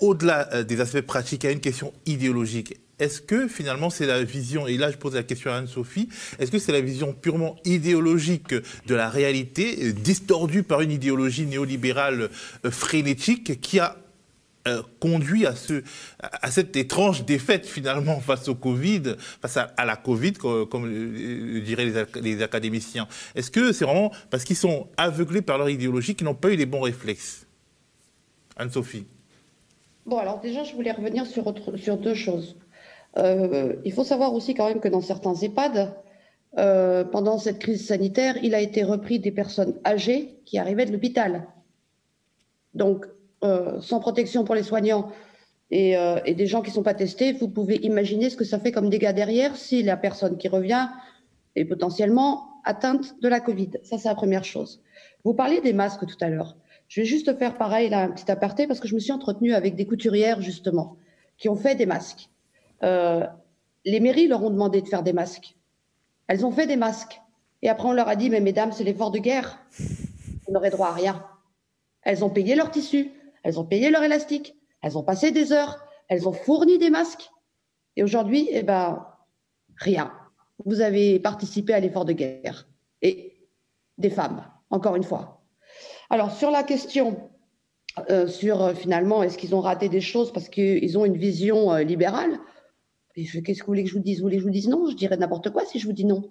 [0.00, 2.76] au-delà euh, des aspects pratiques à une question idéologique.
[2.98, 6.08] Est-ce que finalement c'est la vision, et là je pose la question à Anne-Sophie,
[6.38, 8.54] est-ce que c'est la vision purement idéologique
[8.86, 12.30] de la réalité, euh, distordue par une idéologie néolibérale
[12.64, 13.96] euh, frénétique qui a
[15.00, 15.82] conduit à, ce,
[16.20, 20.84] à cette étrange défaite finalement face au Covid, face à, la Covid, co- comme,
[21.64, 23.08] diraient les académiciens?
[23.34, 26.56] Est-ce que c'est vraiment parce qu'ils sont aveuglés par leur idéologie qu'ils n'ont pas eu
[26.56, 27.46] les bons réflexes?
[28.56, 29.06] Anne-Sophie
[30.08, 32.56] Bon, alors déjà, je voulais revenir sur, deux choses.
[33.18, 35.94] Euh, il faut savoir aussi quand même que dans certains EHPAD,
[36.56, 40.92] euh, pendant cette crise sanitaire, il a été repris des personnes âgées qui arrivaient de
[40.92, 41.46] l'hôpital.
[42.72, 43.04] Donc,
[43.44, 45.12] euh, sans protection pour les soignants
[45.70, 45.94] et,
[46.24, 48.72] et des gens qui ne sont pas testés, vous pouvez imaginer ce que ça fait
[48.72, 50.88] comme dégâts derrière si la personne qui revient
[51.54, 53.72] est potentiellement atteinte de la Covid.
[53.82, 54.80] Ça, c'est la première chose.
[55.24, 56.56] Vous parliez des masques tout à l'heure.
[56.88, 59.54] Je vais juste faire pareil, là, un petit aparté, parce que je me suis entretenue
[59.54, 60.96] avec des couturières, justement,
[61.36, 62.30] qui ont fait des masques.
[62.82, 63.26] Euh,
[63.84, 65.56] les mairies leur ont demandé de faire des masques.
[66.26, 67.20] Elles ont fait des masques.
[67.62, 69.58] Et après, on leur a dit, mais mesdames, c'est l'effort de guerre.
[69.78, 71.24] Vous n'aurez droit à rien.
[72.02, 73.10] Elles ont payé leur tissu,
[73.42, 77.30] elles ont payé leur élastique, elles ont passé des heures, elles ont fourni des masques.
[77.96, 79.06] Et aujourd'hui, eh ben,
[79.76, 80.12] rien.
[80.64, 82.68] Vous avez participé à l'effort de guerre.
[83.02, 83.36] Et
[83.98, 85.37] des femmes, encore une fois.
[86.10, 87.28] Alors, sur la question,
[88.10, 91.72] euh, sur euh, finalement, est-ce qu'ils ont raté des choses parce qu'ils ont une vision
[91.72, 92.38] euh, libérale
[93.14, 94.18] Qu'est-ce que vous voulez que je vous dise?
[94.18, 94.88] Vous voulez que je vous dise non?
[94.88, 96.30] Je dirais n'importe quoi si je vous dis non.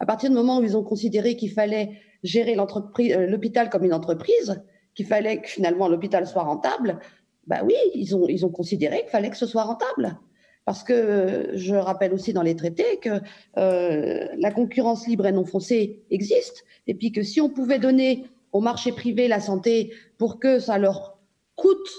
[0.00, 4.60] À partir du moment où ils ont considéré qu'il fallait gérer l'hôpital comme une entreprise,
[4.96, 6.98] qu'il fallait que finalement l'hôpital soit rentable,
[7.46, 10.18] bah oui, ils ont, ils ont considéré qu'il fallait que ce soit rentable.
[10.64, 13.20] Parce que je rappelle aussi dans les traités que
[13.54, 18.24] la concurrence libre et non faussée existe, et puis que si on pouvait donner
[18.54, 21.18] au marché privé la santé pour que ça leur
[21.56, 21.90] coûte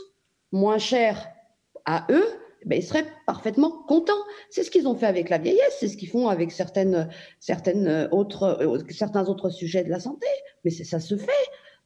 [0.52, 1.28] moins cher
[1.84, 2.26] à eux,
[2.62, 4.14] eh ben, ils seraient parfaitement contents.
[4.50, 6.52] C'est ce qu'ils ont fait avec la vieillesse, c'est ce qu'ils font avec
[8.12, 10.28] autres, euh, certains autres sujets de la santé,
[10.64, 11.32] mais ça se fait.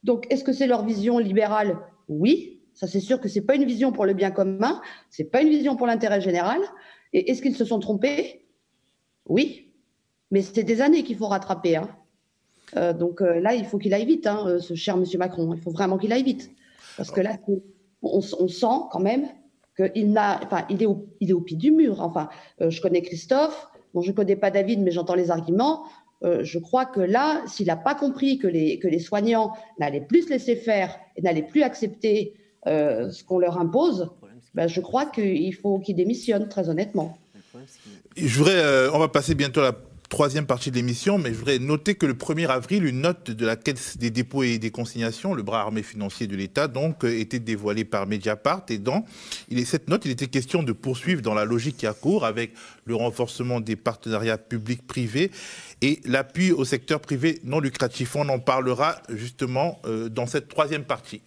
[0.04, 1.76] Donc, est-ce que c'est leur vision libérale?
[2.08, 5.42] Oui, ça c'est sûr que c'est pas une vision pour le bien commun, c'est pas
[5.42, 6.60] une vision pour l'intérêt général.
[7.12, 8.46] Et est-ce qu'ils se sont trompés?
[9.26, 9.74] Oui,
[10.30, 11.74] mais c'est des années qu'il faut rattraper.
[11.74, 11.88] hein.
[12.76, 15.52] Euh, donc euh, là, il faut qu'il aille vite, hein, euh, ce cher Monsieur Macron.
[15.54, 16.50] Il faut vraiment qu'il aille vite,
[16.96, 17.36] parce que là,
[18.02, 19.26] on, sent quand même
[19.76, 22.00] qu'il est au, pied du mur.
[22.00, 22.28] Enfin,
[22.60, 25.84] je connais Christophe, bon, je connais pas David, mais j'entends les arguments.
[26.22, 30.56] Je crois que là, s'il n'a pas compris que les, soignants n'allaient plus se laisser
[30.56, 32.34] faire et n'allaient plus accepter
[32.66, 34.10] ce qu'on leur impose,
[34.54, 37.16] ben, je crois qu'il faut qu'il démissionne, très honnêtement.
[38.16, 39.72] Je voudrais, on va passer bientôt à la
[40.10, 43.46] troisième partie de l'émission, mais je voudrais noter que le 1er avril, une note de
[43.46, 47.18] la Caisse des dépôts et des consignations, le bras armé financier de l'État, donc, euh,
[47.18, 48.66] était dévoilée par Mediapart.
[48.68, 49.06] Et dans
[49.64, 52.52] cette note, il était question de poursuivre dans la logique qui a cours avec
[52.84, 55.30] le renforcement des partenariats publics-privés
[55.80, 58.16] et l'appui au secteur privé non lucratif.
[58.16, 61.22] On en parlera justement euh, dans cette troisième partie.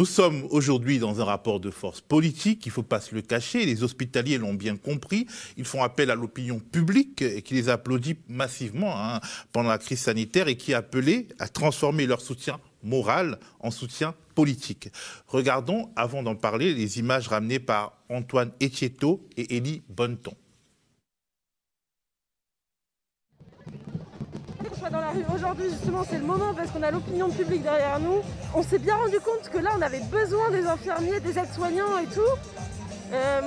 [0.00, 3.20] Nous sommes aujourd'hui dans un rapport de force politique, il ne faut pas se le
[3.20, 5.26] cacher, les hospitaliers l'ont bien compris,
[5.58, 9.20] ils font appel à l'opinion publique qui les applaudit massivement hein,
[9.52, 14.14] pendant la crise sanitaire et qui a appelé à transformer leur soutien moral en soutien
[14.34, 14.88] politique.
[15.26, 20.32] Regardons, avant d'en parler, les images ramenées par Antoine Etcheto et Élie Bonneton.
[24.88, 28.22] Dans la rue aujourd'hui, justement, c'est le moment parce qu'on a l'opinion publique derrière nous.
[28.54, 32.06] On s'est bien rendu compte que là, on avait besoin des infirmiers, des aides-soignants et
[32.06, 32.20] tout.
[33.12, 33.40] Euh,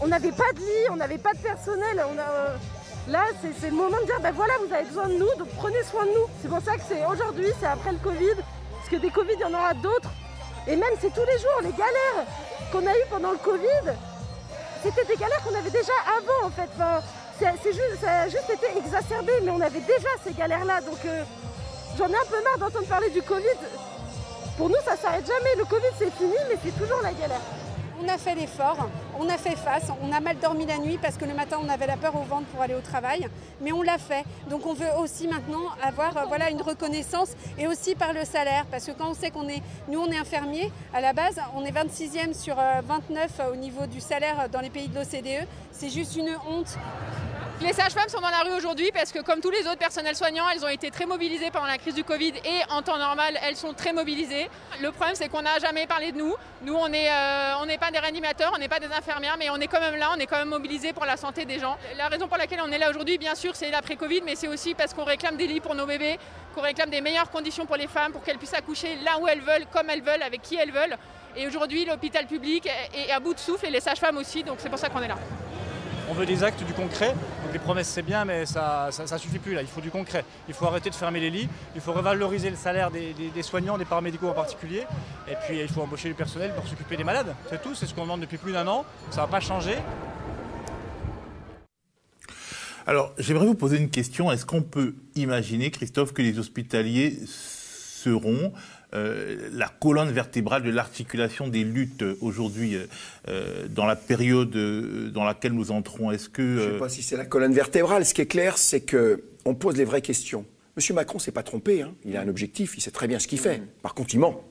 [0.00, 2.02] on n'avait pas de lit, on n'avait pas de personnel.
[2.12, 2.56] On a, euh,
[3.08, 3.22] là,
[3.60, 6.04] c'est le moment de dire, ben voilà, vous avez besoin de nous, donc prenez soin
[6.04, 6.26] de nous.
[6.40, 8.42] C'est pour ça que c'est aujourd'hui, c'est après le Covid,
[8.76, 10.10] parce que des Covid, il y en aura d'autres.
[10.66, 12.26] Et même, c'est tous les jours, les galères
[12.72, 13.94] qu'on a eues pendant le Covid,
[14.82, 16.70] c'était des galères qu'on avait déjà avant, en fait
[17.38, 20.80] c'est juste, ça a juste été exacerbé, mais on avait déjà ces galères-là.
[20.80, 21.24] Donc euh,
[21.98, 23.58] j'en ai un peu marre d'entendre parler du Covid.
[24.56, 25.56] Pour nous, ça s'arrête jamais.
[25.56, 27.40] Le Covid, c'est fini, mais c'est toujours la galère.
[28.02, 28.88] On a fait l'effort,
[29.20, 31.68] on a fait face, on a mal dormi la nuit parce que le matin on
[31.68, 33.28] avait la peur au ventre pour aller au travail,
[33.60, 34.24] mais on l'a fait.
[34.50, 38.66] Donc on veut aussi maintenant avoir euh, voilà, une reconnaissance et aussi par le salaire
[38.70, 41.64] parce que quand on sait qu'on est, nous on est infirmiers, à la base on
[41.64, 45.90] est 26e sur 29 euh, au niveau du salaire dans les pays de l'OCDE, c'est
[45.90, 46.76] juste une honte.
[47.62, 50.48] Les sages-femmes sont dans la rue aujourd'hui parce que comme tous les autres personnels soignants,
[50.52, 53.54] elles ont été très mobilisées pendant la crise du Covid et en temps normal, elles
[53.54, 54.50] sont très mobilisées.
[54.80, 56.34] Le problème, c'est qu'on n'a jamais parlé de nous.
[56.62, 59.68] Nous, on n'est euh, pas des réanimateurs, on n'est pas des infirmières, mais on est
[59.68, 61.76] quand même là, on est quand même mobilisés pour la santé des gens.
[61.96, 64.74] La raison pour laquelle on est là aujourd'hui, bien sûr, c'est l'après-Covid, mais c'est aussi
[64.74, 66.18] parce qu'on réclame des lits pour nos bébés,
[66.56, 69.40] qu'on réclame des meilleures conditions pour les femmes, pour qu'elles puissent accoucher là où elles
[69.40, 70.96] veulent, comme elles veulent, avec qui elles veulent.
[71.36, 74.68] Et aujourd'hui, l'hôpital public est à bout de souffle et les sages-femmes aussi, donc c'est
[74.68, 75.16] pour ça qu'on est là.
[76.10, 77.14] On veut des actes, du concret.
[77.52, 79.60] Les promesses c'est bien, mais ça ne suffit plus là.
[79.60, 80.24] Il faut du concret.
[80.48, 81.48] Il faut arrêter de fermer les lits.
[81.74, 84.84] Il faut revaloriser le salaire des, soignants, des paramédicaux en particulier.
[85.28, 87.34] Et puis il faut embaucher du personnel pour s'occuper des malades.
[87.50, 87.74] C'est tout.
[87.74, 88.86] C'est ce qu'on demande depuis plus d'un an.
[89.10, 89.76] Ça ne va pas changer.
[92.86, 94.32] Alors, j'aimerais vous poser une question.
[94.32, 98.52] Est-ce qu'on peut imaginer, Christophe, que les hospitaliers seront
[98.94, 102.76] euh, la colonne vertébrale de l'articulation des luttes aujourd'hui
[103.28, 104.54] euh, dans la période
[105.12, 108.04] dans laquelle nous entrons Est-ce que je ne sais pas si c'est la colonne vertébrale.
[108.04, 110.44] Ce qui est clair, c'est que on pose les vraies questions.
[110.76, 111.82] Monsieur Macron s'est pas trompé.
[111.82, 111.94] Hein.
[112.04, 112.74] Il a un objectif.
[112.76, 113.62] Il sait très bien ce qu'il fait.
[113.82, 114.44] Par contre, il ment.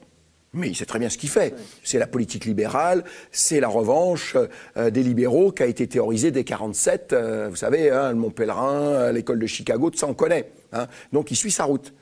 [0.54, 1.56] Mais il sait très bien ce qu'il fait.
[1.84, 4.36] C'est la politique libérale, c'est la revanche
[4.76, 7.16] euh, des libéraux qui a été théorisée dès 47.
[7.50, 10.52] vous savez, hein, le Mont Pèlerin, l'école de Chicago, tout ça on connaît.
[10.74, 10.88] Hein.
[11.14, 11.94] Donc il suit sa route.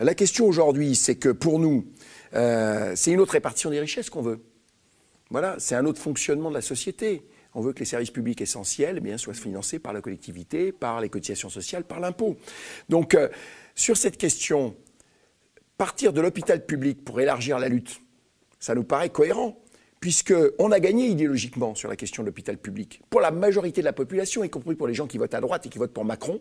[0.00, 1.84] La question aujourd'hui, c'est que pour nous,
[2.32, 4.40] euh, c'est une autre répartition des richesses qu'on veut.
[5.28, 7.26] Voilà, c'est un autre fonctionnement de la société.
[7.52, 11.10] On veut que les services publics essentiels eh soient financés par la collectivité, par les
[11.10, 12.38] cotisations sociales, par l'impôt.
[12.88, 13.28] Donc, euh,
[13.74, 14.74] sur cette question,
[15.76, 18.00] partir de l'hôpital public pour élargir la lutte,
[18.58, 19.58] ça nous paraît cohérent,
[20.00, 23.02] puisqu'on a gagné idéologiquement sur la question de l'hôpital public.
[23.10, 25.66] Pour la majorité de la population, y compris pour les gens qui votent à droite
[25.66, 26.40] et qui votent pour Macron,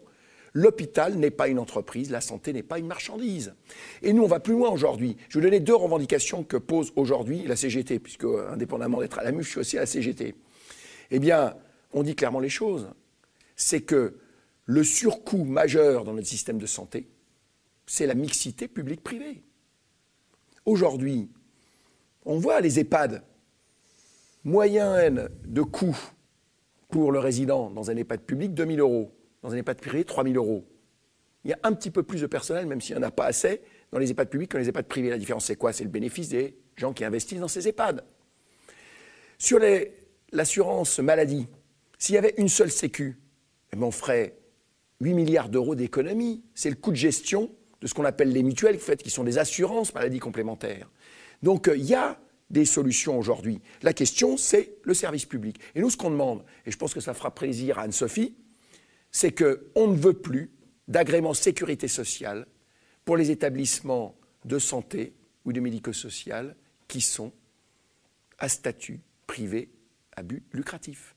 [0.53, 3.53] L'hôpital n'est pas une entreprise, la santé n'est pas une marchandise.
[4.01, 5.17] Et nous, on va plus loin aujourd'hui.
[5.29, 9.31] Je vais donner deux revendications que pose aujourd'hui la CGT, puisque, indépendamment d'être à la
[9.31, 10.35] MUF, je suis aussi à la CGT.
[11.11, 11.55] Eh bien,
[11.93, 12.89] on dit clairement les choses.
[13.55, 14.15] C'est que
[14.65, 17.07] le surcoût majeur dans notre système de santé,
[17.85, 19.43] c'est la mixité publique-privée.
[20.65, 21.29] Aujourd'hui,
[22.25, 23.23] on voit les EHPAD,
[24.43, 25.97] moyenne de coût
[26.89, 29.11] pour le résident dans un EHPAD public, 2000 euros
[29.43, 30.65] dans un EHPAD privé, 3 000 euros.
[31.43, 33.25] Il y a un petit peu plus de personnel, même s'il n'y en a pas
[33.25, 33.61] assez,
[33.91, 35.09] dans les EHPAD publics que dans les EHPAD privés.
[35.09, 35.73] La différence, c'est quoi?
[35.73, 38.03] C'est le bénéfice des gens qui investissent dans ces EHPAD.
[39.37, 39.59] Sur
[40.31, 41.47] l'assurance maladie,
[41.97, 43.19] s'il y avait une seule sécu,
[43.71, 44.37] eh ben, on ferait
[45.01, 46.43] 8 milliards d'euros d'économie.
[46.53, 47.49] C'est le coût de gestion
[47.81, 50.89] de ce qu'on appelle les mutuelles, en fait, qui sont des assurances maladie complémentaires.
[51.41, 52.19] Donc euh, il y a
[52.49, 53.61] des solutions aujourd'hui.
[53.83, 55.59] La question, c'est le service public.
[55.75, 58.35] Et nous, ce qu'on demande, et je pense que ça fera plaisir à Anne-Sophie,
[59.11, 60.51] c'est qu'on ne veut plus
[60.87, 62.47] d'agrément sécurité sociale
[63.05, 65.13] pour les établissements de santé
[65.45, 66.55] ou de médico-social
[66.87, 67.31] qui sont
[68.37, 69.69] à statut privé
[70.15, 71.15] à but lucratif.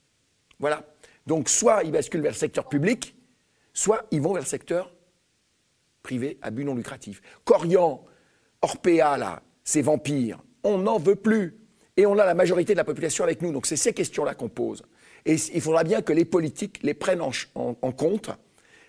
[0.58, 0.86] Voilà.
[1.26, 3.16] Donc soit ils basculent vers le secteur public,
[3.72, 4.92] soit ils vont vers le secteur
[6.02, 7.22] privé à but non lucratif.
[7.44, 8.04] Corian,
[8.60, 11.58] Orpea, là, ces vampires, on n'en veut plus.
[11.96, 13.52] Et on a la majorité de la population avec nous.
[13.52, 14.82] Donc c'est ces questions-là qu'on pose.
[15.26, 18.30] Et il faudra bien que les politiques les prennent en, compte,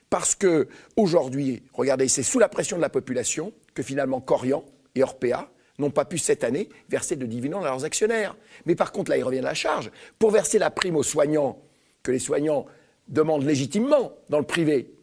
[0.09, 4.63] parce que aujourd'hui, regardez, c'est sous la pression de la population que finalement Corian
[4.95, 8.35] et Orpea n'ont pas pu cette année verser de dividendes à leurs actionnaires.
[8.65, 9.91] Mais par contre, là, ils reviennent à la charge.
[10.19, 11.59] Pour verser la prime aux soignants,
[12.03, 12.65] que les soignants
[13.07, 14.93] demandent légitimement dans le privé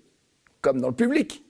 [0.61, 1.43] comme dans le public,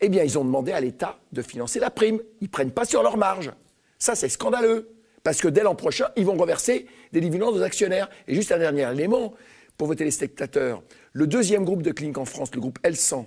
[0.00, 2.20] eh bien, ils ont demandé à l'État de financer la prime.
[2.40, 3.52] Ils ne prennent pas sur leur marge.
[3.98, 4.90] Ça, c'est scandaleux.
[5.22, 6.86] Parce que dès l'an prochain, ils vont reverser
[7.20, 8.10] des dividendes aux actionnaires.
[8.28, 9.34] Et juste un dernier élément
[9.78, 10.82] pour vos téléspectateurs.
[11.12, 13.24] Le deuxième groupe de cliniques en France, le groupe L100,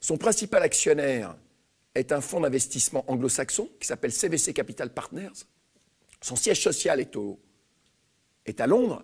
[0.00, 1.36] son principal actionnaire
[1.94, 5.46] est un fonds d'investissement anglo-saxon qui s'appelle CVC Capital Partners.
[6.20, 7.40] Son siège social est, au,
[8.44, 9.02] est à Londres,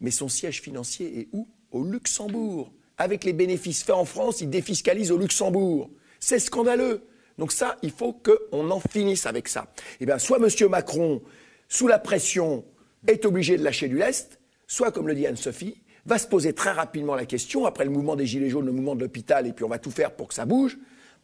[0.00, 1.48] mais son siège financier est où?
[1.70, 2.72] Au Luxembourg.
[2.98, 5.90] Avec les bénéfices faits en France, il défiscalise au Luxembourg.
[6.20, 7.02] C'est scandaleux.
[7.38, 9.72] Donc ça, il faut qu'on en finisse avec ça.
[10.00, 10.68] Eh bien, soit M.
[10.68, 11.22] Macron,
[11.68, 12.64] sous la pression,
[13.06, 16.72] est obligé de lâcher du lest, soit, comme le dit Anne-Sophie, va se poser très
[16.72, 19.64] rapidement la question, après le mouvement des Gilets jaunes, le mouvement de l'hôpital, et puis
[19.64, 20.78] on va tout faire pour que ça bouge,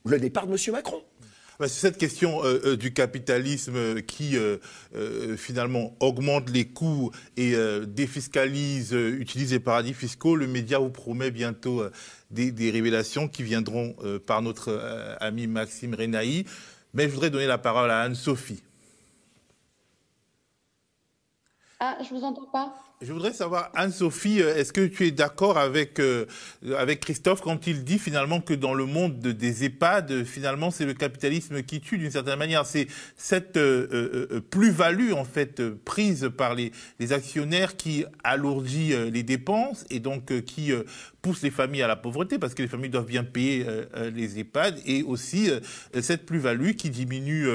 [0.06, 0.72] le départ de M.
[0.72, 1.02] Macron.
[1.60, 4.56] C'est cette question euh, euh, du capitalisme qui euh,
[5.36, 7.54] finalement augmente les coûts et
[7.86, 10.36] défiscalise, utilise les paradis fiscaux.
[10.36, 11.84] Le média vous promet bientôt
[12.30, 13.94] des, des, révélations qui viendront
[14.26, 16.44] par notre ami Maxime Renaï.
[16.94, 18.62] Mais je voudrais donner la parole à Anne-Sophie.
[21.82, 22.74] Ah, je vous entends pas.
[23.00, 26.26] Je voudrais savoir, Anne-Sophie, euh, est-ce que tu es d'accord avec, euh,
[26.76, 30.92] avec Christophe quand il dit finalement que dans le monde des EHPAD, finalement, c'est le
[30.92, 32.66] capitalisme qui tue d'une certaine manière?
[32.66, 39.86] C'est cette euh, plus-value, en fait, prise par les, les actionnaires qui alourdit les dépenses
[39.88, 40.72] et donc qui
[41.22, 43.64] pousse les familles à la pauvreté parce que les familles doivent bien payer
[44.12, 45.50] les EHPAD et aussi
[45.98, 47.48] cette plus-value qui diminue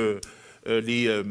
[0.66, 1.24] les, euh,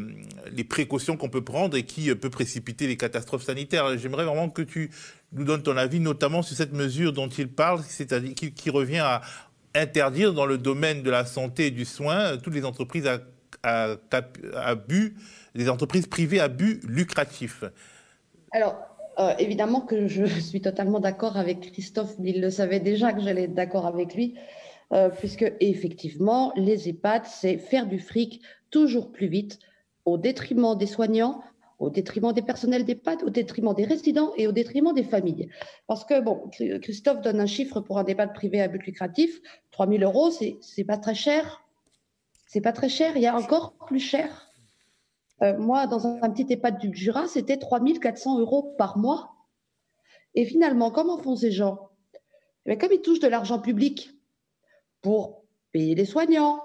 [0.52, 3.98] les, précautions qu'on peut prendre et qui euh, peut précipiter les catastrophes sanitaires.
[3.98, 4.90] J'aimerais vraiment que tu
[5.32, 9.22] nous donnes ton avis, notamment sur cette mesure dont il parle, c'est-à-dire qui, revient à
[9.74, 13.08] interdire dans le domaine de la santé et du soin toutes les entreprises
[13.62, 13.88] à,
[15.54, 17.64] les entreprises privées à but lucratif.
[18.52, 18.76] Alors,
[19.38, 23.44] évidemment que je suis totalement d'accord avec Christophe, mais il le savait déjà que j'allais
[23.44, 24.34] être d'accord avec lui,
[25.18, 29.58] puisque effectivement, les EHPAD, c'est faire du fric toujours plus vite
[30.04, 31.42] au détriment des soignants,
[31.78, 35.48] au détriment des personnels d'EHPAD, au détriment des résidents et au détriment des familles.
[35.86, 36.48] Parce que, bon,
[36.82, 39.40] Christophe donne un chiffre pour un EHPAD privé à but lucratif,
[39.72, 41.62] 3 000 euros, c'est pas très cher.
[42.46, 44.50] C'est pas très cher, il y a encore plus cher.
[45.42, 49.32] Euh, moi, dans un, petit EHPAD du Jura, c'était 3 400 euros par mois.
[50.34, 51.90] Et finalement, comment font ces gens?
[52.66, 54.10] Eh Comme ils touchent de l'argent public
[55.04, 56.62] pour payer les soignants,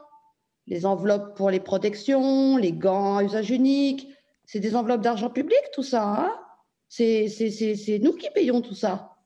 [0.65, 4.07] les enveloppes pour les protections, les gants à usage unique.
[4.45, 6.03] C'est des enveloppes d'argent public, tout ça.
[6.03, 6.39] Hein
[6.87, 9.17] c'est nous qui payons tout ça.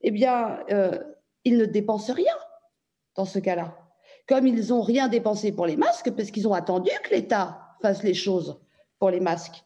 [0.00, 0.98] Eh bien, euh,
[1.44, 2.34] ils ne dépensent rien
[3.14, 3.76] dans ce cas-là.
[4.26, 8.02] Comme ils n'ont rien dépensé pour les masques, parce qu'ils ont attendu que l'État fasse
[8.02, 8.58] les choses
[8.98, 9.64] pour les masques.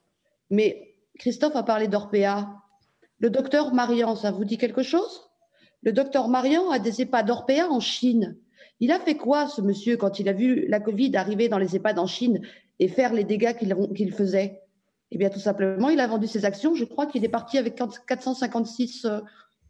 [0.51, 2.49] Mais Christophe a parlé d'Orpea.
[3.19, 5.31] Le docteur Marian, ça vous dit quelque chose?
[5.83, 8.37] Le docteur Marian a des EHPAD d'Orpea en Chine.
[8.81, 11.77] Il a fait quoi, ce monsieur, quand il a vu la Covid arriver dans les
[11.77, 12.41] EHPAD en Chine
[12.79, 14.63] et faire les dégâts qu'il faisait?
[15.11, 16.75] Eh bien, tout simplement, il a vendu ses actions.
[16.75, 19.21] Je crois qu'il est parti avec 456 euh,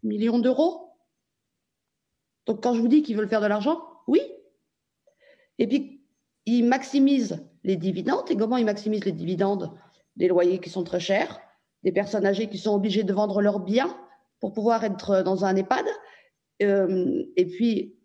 [0.02, 0.90] millions d'euros.
[2.46, 4.20] Donc, quand je vous dis qu'ils veulent faire de l'argent, oui.
[5.58, 6.02] Et puis,
[6.46, 8.30] il maximise les dividendes.
[8.30, 9.72] Et comment il maximise les dividendes?
[10.16, 11.40] Des loyers qui sont très chers,
[11.82, 13.96] des personnes âgées qui sont obligées de vendre leurs biens
[14.40, 15.86] pour pouvoir être dans un EHPAD.
[16.62, 17.96] Euh, et puis,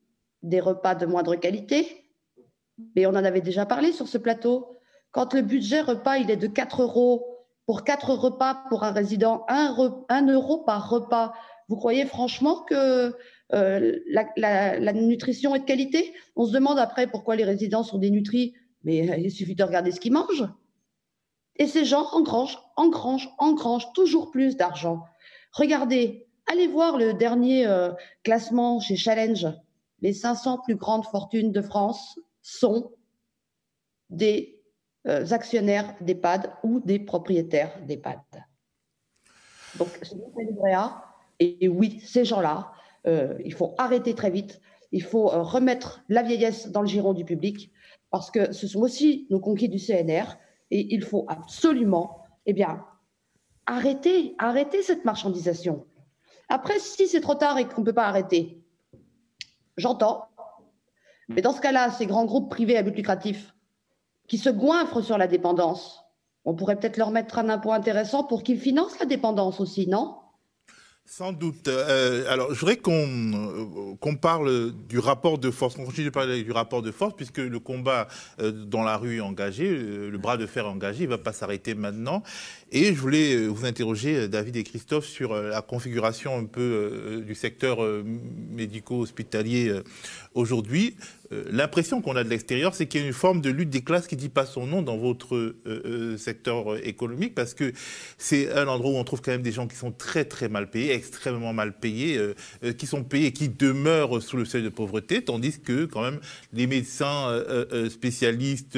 [0.43, 2.09] des repas de moindre qualité.
[2.95, 4.77] Mais on en avait déjà parlé sur ce plateau.
[5.11, 9.45] Quand le budget repas, il est de 4 euros pour 4 repas pour un résident,
[9.47, 9.75] 1,
[10.29, 11.33] euro par repas,
[11.67, 13.15] vous croyez franchement que
[13.53, 16.13] euh, la, nutrition est de qualité?
[16.35, 19.91] On se demande après pourquoi les résidents sont dénutris, mais euh, il suffit de regarder
[19.91, 20.47] ce qu'ils mangent.
[21.57, 25.03] Et ces gens engrangent, engrangent, engrangent toujours plus d'argent.
[25.53, 27.91] Regardez, allez voir le dernier euh,
[28.23, 29.47] classement chez Challenge
[30.01, 32.91] les 500 plus grandes fortunes de France sont
[34.09, 34.61] des
[35.07, 38.19] euh, actionnaires d'EHPAD ou des propriétaires d'EHPAD.
[39.77, 40.15] Donc, c'est
[41.39, 42.71] Et, oui, ces gens-là,
[43.07, 44.61] euh, il faut arrêter très vite.
[44.91, 47.71] Il faut euh, remettre la vieillesse dans le giron du public
[48.09, 50.37] parce que ce sont aussi nos conquis du CNR
[50.71, 52.55] et il faut absolument, eh
[53.65, 55.85] arrêter, arrêter cette marchandisation.
[56.47, 58.64] Après, si c'est trop tard et qu'on ne peut pas arrêter,
[59.77, 60.27] J'entends.
[61.29, 63.53] Mais dans ce cas-là, ces grands groupes privés à but lucratif
[64.27, 66.03] qui se goinfrent sur la dépendance,
[66.45, 70.15] on pourrait peut-être leur mettre un impôt intéressant pour qu'ils financent la dépendance aussi, non?
[71.07, 71.67] Sans doute.
[71.67, 76.11] Euh, alors, je voudrais qu'on euh, qu'on parle du rapport de force, qu'on continue de
[76.11, 78.07] parler du rapport de force, puisque le combat
[78.39, 81.19] euh, dans la rue est engagé, le bras de fer est engagé, il ne va
[81.19, 82.23] pas s'arrêter maintenant.
[82.77, 87.77] Et je voulais vous interroger, David et Christophe, sur la configuration un peu du secteur
[88.51, 89.79] médico-hospitalier
[90.33, 90.97] aujourd'hui.
[91.31, 93.81] Euh, l'impression qu'on a de l'extérieur, c'est qu'il y a une forme de lutte des
[93.81, 97.71] classes qui dit pas son nom dans votre euh, euh, secteur économique, parce que
[98.17, 100.69] c'est un endroit où on trouve quand même des gens qui sont très très mal
[100.69, 102.19] payés, extrêmement mal payés,
[102.77, 106.19] qui sont payés qui demeurent sous le seuil de pauvreté, tandis que quand même
[106.53, 107.43] les médecins
[107.89, 108.77] spécialistes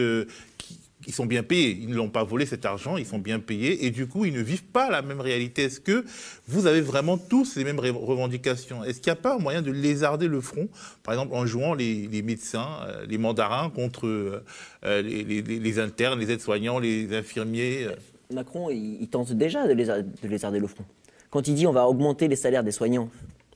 [1.07, 1.79] ils sont bien payés.
[1.81, 4.33] Ils ne l'ont pas volé cet argent, ils sont bien payés et du coup, ils
[4.33, 5.63] ne vivent pas la même réalité.
[5.63, 6.05] Est-ce que
[6.47, 8.83] vous avez vraiment tous les mêmes revendications?
[8.83, 10.67] Est-ce qu'il n'y a pas un moyen de lézarder le front,
[11.03, 14.43] par exemple en jouant les, médecins, euh, les mandarins contre euh,
[14.83, 17.87] euh, les, internes, les aides-soignants, les infirmiers
[18.33, 19.73] Macron, il, tente déjà de,
[20.27, 20.83] lézarder le front.
[21.29, 23.09] Quand il dit on va augmenter les salaires des soignants,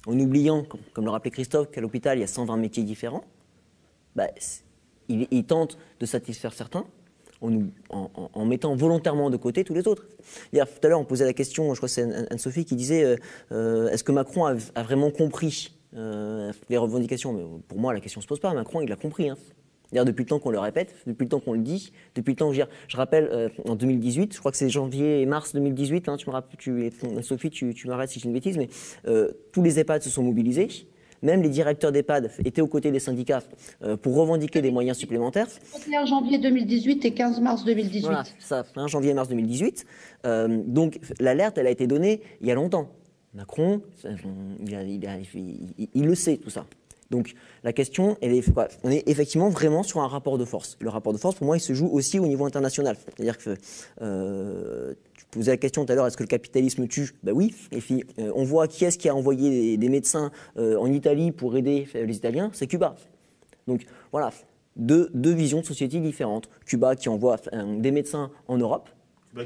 [0.08, 3.26] en oubliant, comme, le rappelait Christophe, qu'à l'hôpital, il y a 120 métiers différents,
[4.16, 4.28] bah,
[5.10, 6.86] il tente de satisfaire certains
[7.42, 10.06] en, mettant volontairement de côté tous les autres.
[10.54, 13.04] Hier, tout à l'heure, on posait la question, je crois que c'est Anne-Sophie qui disait
[13.04, 13.16] euh,
[13.52, 17.34] euh, est-ce que Macron a, vraiment compris euh, les revendications?
[17.34, 18.54] Mais pour moi, la question ne se pose pas.
[18.54, 19.30] Macron, il l'a compris.
[19.30, 19.38] Hein.
[19.94, 22.50] Depuis le temps qu'on le répète, depuis le temps qu'on le dit, depuis le temps
[22.50, 26.16] que je, je rappelle en 2018, je crois que c'est janvier et mars 2018, hein,
[26.16, 26.90] tu me rappelles, tu,
[27.22, 28.70] Sophie, tu, tu m'arrêtes si j'ai une bêtise, mais
[29.52, 30.70] tous les EHPAD se sont mobilisés.
[31.22, 33.44] Même les directeurs d'EHPAD étaient aux côtés des syndicats
[33.84, 35.48] euh, pour revendiquer des moyens supplémentaires.
[35.94, 38.02] 1 janvier 2018 et 15 mars 2018.
[38.02, 39.86] Voilà, ça, 1 janvier et mars 2018.
[40.26, 42.90] Euh, donc l'alerte, elle a été donnée il y a longtemps.
[43.34, 44.16] Macron, euh,
[45.94, 46.66] il, le sait tout ça.
[47.12, 48.44] Donc la question, elle est,
[48.84, 50.78] on est effectivement vraiment sur un rapport de force.
[50.82, 52.98] Le rapport de force, pour moi, il se joue aussi au niveau international.
[53.16, 53.56] C'est-à-dire que
[55.32, 57.16] posais la question tout à l'heure, est-ce que le capitalisme tue?
[57.24, 57.56] Ben oui.
[57.72, 61.32] Et puis, euh, on voit qui est-ce qui a envoyé des, médecins euh, en Italie
[61.32, 62.52] pour aider euh, les Italiens?
[62.54, 62.96] C'est Cuba.
[63.68, 64.32] Donc voilà,
[64.76, 66.50] deux, deux, visions de société différentes.
[66.66, 67.38] Cuba qui envoie
[67.78, 68.90] des médecins en Europe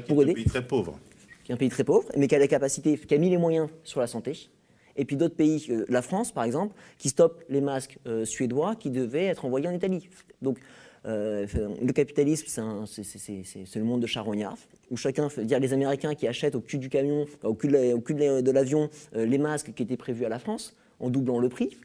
[0.08, 0.32] pour aider.
[0.32, 0.98] un pays très pauvre.
[1.44, 3.38] Qui est un pays très pauvre, mais qui a la capacité, qui a mis les
[3.38, 4.50] moyens sur la santé.
[4.96, 9.26] Et puis d'autres pays, la France par exemple, qui stoppe les masques suédois qui devaient
[9.26, 10.08] être envoyés en Italie.
[10.42, 10.58] Donc
[11.06, 11.46] euh,
[11.80, 14.56] le capitalisme, c'est le monde de charognard,
[14.90, 18.90] où chacun, dire les Américains qui achètent au cul du camion, au cul de l'avion,
[19.14, 21.76] euh, les masques qui étaient prévus à la France, en doublant le prix.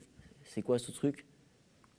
[0.44, 1.26] C'est quoi ce truc?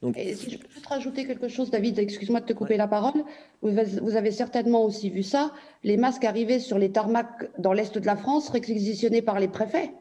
[0.00, 0.18] Donc...
[0.18, 3.22] Et si je peux juste rajouter quelque chose, David, excuse-moi de te couper la parole.
[3.62, 3.78] Vous,
[4.16, 5.52] avez certainement aussi vu ça.
[5.84, 9.92] Les masques arrivés sur les tarmacs dans l'Est de la France, réquisitionnés par les préfets.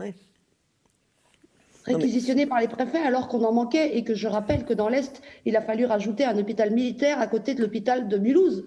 [0.00, 0.12] Oui
[1.84, 5.22] réquisitionné par les préfets alors qu'on en manquait et que je rappelle que dans l'Est,
[5.44, 8.64] il a fallu rajouter un hôpital militaire à côté de l'hôpital de Mulhouse.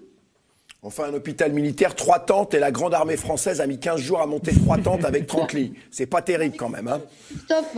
[0.80, 4.20] Enfin, un hôpital militaire, trois tentes, et la grande armée française a mis 15 jours
[4.20, 5.74] à monter trois tentes avec 30 lits.
[5.90, 7.76] C'est pas terrible quand même, hein Christophe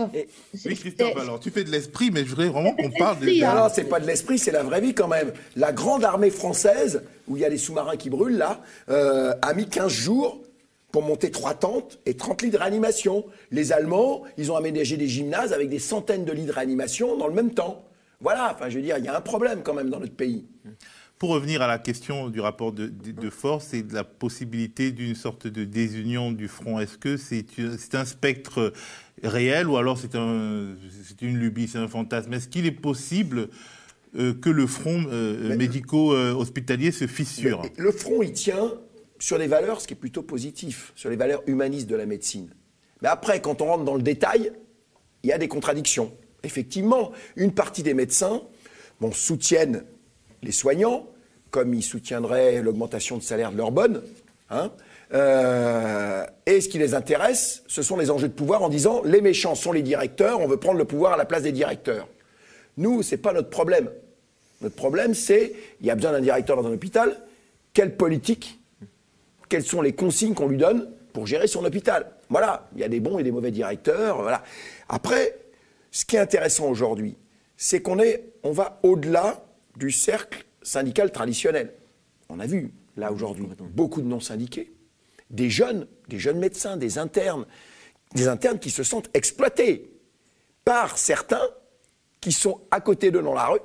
[0.65, 3.25] Oui, Christophe, alors tu fais de l'esprit, mais je voudrais vraiment qu'on parle de...
[3.41, 5.31] Non, non, c'est pas de l'esprit, c'est la vraie vie quand même.
[5.55, 9.55] La grande armée française, où il y a les sous-marins qui brûlent là, euh, a
[9.55, 10.39] mis 15 jours
[10.91, 13.25] pour monter trois tentes et 30 lits de réanimation.
[13.49, 17.27] Les Allemands, ils ont aménagé des gymnases avec des centaines de lits de réanimation dans
[17.27, 17.85] le même temps.
[18.19, 20.45] Voilà, enfin je veux dire, il y a un problème quand même dans notre pays.
[21.17, 22.89] Pour revenir à la question du rapport de,
[23.29, 28.05] force et de la possibilité d'une sorte de désunion du front, est-ce que c'est un
[28.05, 28.73] spectre
[29.23, 30.75] réel ou alors c'est un,
[31.21, 32.33] une lubie, c'est un fantasme?
[32.33, 33.49] Est-ce qu'il est possible
[34.17, 37.61] euh, que le front euh, médico-hospitalier se fissure?
[37.77, 38.73] Le front, il tient
[39.21, 42.49] sur les valeurs, ce qui est plutôt positif, sur les valeurs humanistes de la médecine.
[43.01, 44.51] Mais après, quand on rentre dans le détail,
[45.23, 46.11] il y a des contradictions.
[46.43, 48.41] Effectivement, une partie des médecins
[49.13, 49.83] soutiennent
[50.41, 51.07] les soignants,
[51.51, 54.01] comme ils soutiendraient l'augmentation de salaire de leur bonne.
[54.49, 54.71] Hein.
[55.13, 59.21] Euh, et ce qui les intéresse, ce sont les enjeux de pouvoir en disant les
[59.21, 62.07] méchants sont les directeurs, on veut prendre le pouvoir à la place des directeurs.
[62.77, 63.89] Nous, ce n'est pas notre problème.
[64.61, 67.21] Notre problème, c'est il y a besoin d'un directeur dans un hôpital.
[67.73, 68.60] Quelle politique
[69.51, 72.09] quelles sont les consignes qu'on lui donne pour gérer son hôpital.
[72.29, 74.21] Voilà, il y a des bons et des mauvais directeurs.
[74.21, 74.43] Voilà.
[74.87, 75.37] Après,
[75.91, 77.17] ce qui est intéressant aujourd'hui,
[77.57, 79.45] c'est qu'on est, on va au-delà
[79.75, 81.73] du cercle syndical traditionnel.
[82.29, 84.71] On a vu là aujourd'hui beaucoup de non syndiqués,
[85.29, 87.45] des jeunes, des jeunes médecins, des internes,
[88.15, 89.91] des internes qui se sentent exploités
[90.63, 91.49] par certains
[92.21, 93.59] qui sont à côté d'eux dans la rue.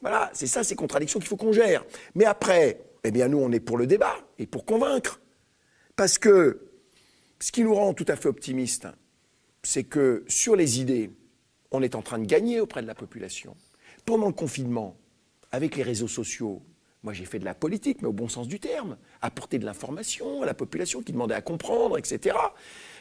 [0.00, 1.84] Voilà, c'est ça ces contradictions qu'il faut qu'on gère.
[2.14, 5.20] Mais après, eh bien nous, on est pour le débat et pour convaincre.
[5.94, 6.68] Parce que
[7.38, 8.88] ce qui nous rend tout à fait optimistes,
[9.62, 11.10] c'est que sur les idées,
[11.70, 13.56] on est en train de gagner auprès de la population.
[14.04, 14.96] Pendant le confinement,
[15.52, 16.62] avec les réseaux sociaux,
[17.02, 20.42] moi j'ai fait de la politique, mais au bon sens du terme, apporter de l'information
[20.42, 22.36] à la population qui demandait à comprendre, etc.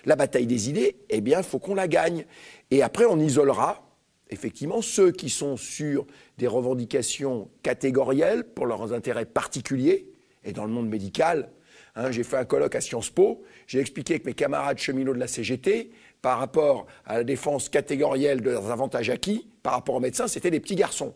[0.05, 2.25] La bataille des idées, eh bien, il faut qu'on la gagne.
[2.69, 3.84] Et après, on isolera,
[4.29, 6.05] effectivement, ceux qui sont sur
[6.37, 10.09] des revendications catégorielles pour leurs intérêts particuliers.
[10.43, 11.51] Et dans le monde médical,
[11.95, 15.19] hein, j'ai fait un colloque à Sciences Po, j'ai expliqué que mes camarades cheminots de
[15.19, 19.99] la CGT, par rapport à la défense catégorielle de leurs avantages acquis, par rapport aux
[19.99, 21.13] médecins, c'était des petits garçons.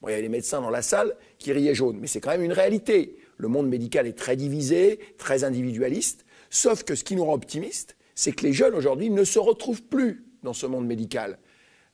[0.00, 2.30] Bon, il y avait les médecins dans la salle qui riaient jaune, mais c'est quand
[2.30, 3.16] même une réalité.
[3.36, 7.96] Le monde médical est très divisé, très individualiste, sauf que ce qui nous rend optimistes,
[8.14, 11.38] c'est que les jeunes aujourd'hui ne se retrouvent plus dans ce monde médical.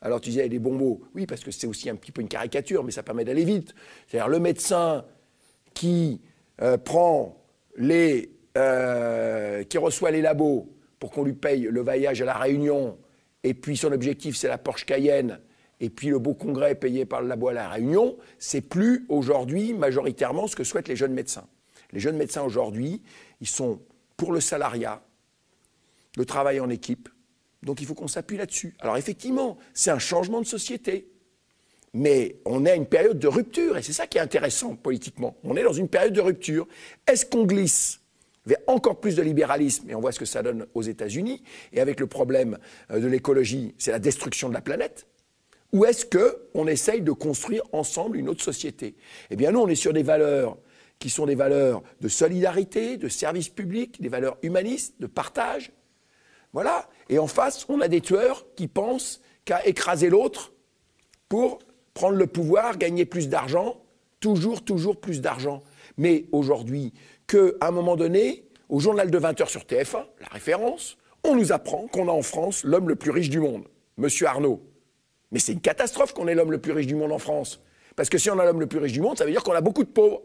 [0.04, 1.00] Alors tu disais, des bons mots.
[1.14, 3.74] Oui, parce que c'est aussi un petit peu une caricature, mais ça permet d'aller vite.
[4.06, 5.04] C'est-à-dire le médecin
[5.72, 6.20] qui
[6.62, 6.76] euh,
[7.76, 8.30] les.
[8.56, 12.96] Euh, reçoit les labos pour qu'on lui paye le voyage à la Réunion,
[13.42, 15.40] et puis son objectif c'est la Porsche Cayenne,
[15.80, 19.74] et puis le beau congrès payé par le labo à la Réunion, c'est plus aujourd'hui
[19.74, 21.46] majoritairement ce que souhaitent les jeunes médecins.
[21.92, 23.02] Les jeunes médecins aujourd'hui,
[23.40, 23.80] ils sont
[24.16, 25.02] pour le salariat,
[26.16, 27.08] le travail en équipe,
[27.64, 28.76] donc il faut qu'on s'appuie là-dessus.
[28.80, 31.08] Alors effectivement, c'est un changement de société.
[31.96, 35.36] Mais on est à une période de rupture, et c'est ça qui est intéressant politiquement.
[35.44, 36.66] On est dans une période de rupture.
[37.06, 38.00] Est-ce qu'on glisse
[38.46, 41.80] vers encore plus de libéralisme, et on voit ce que ça donne aux États-Unis, et
[41.80, 42.58] avec le problème
[42.90, 45.06] euh, de l'écologie, c'est la destruction de la planète?
[45.72, 48.96] Ou est-ce qu'on essaye de construire ensemble une autre société?
[49.30, 50.58] Eh bien, nous, on est sur des valeurs
[50.98, 55.72] qui sont des valeurs de solidarité, de service public, des valeurs humanistes, de partage.
[56.54, 56.88] Voilà.
[57.10, 60.52] Et en face, on a des tueurs qui pensent qu'à écraser l'autre
[61.28, 61.58] pour
[61.92, 63.82] prendre le pouvoir, gagner plus d'argent,
[64.20, 65.62] toujours, toujours plus d'argent.
[65.98, 66.94] Mais aujourd'hui,
[67.26, 71.86] qu'à un moment donné, au journal de 20h sur TF1, la référence, on nous apprend
[71.88, 73.64] qu'on a en France l'homme le plus riche du monde,
[73.96, 74.62] Monsieur Arnaud.
[75.32, 77.60] Mais c'est une catastrophe qu'on ait l'homme le plus riche du monde en France.
[77.96, 79.52] Parce que si on a l'homme le plus riche du monde, ça veut dire qu'on
[79.52, 80.22] a beaucoup de pauvres.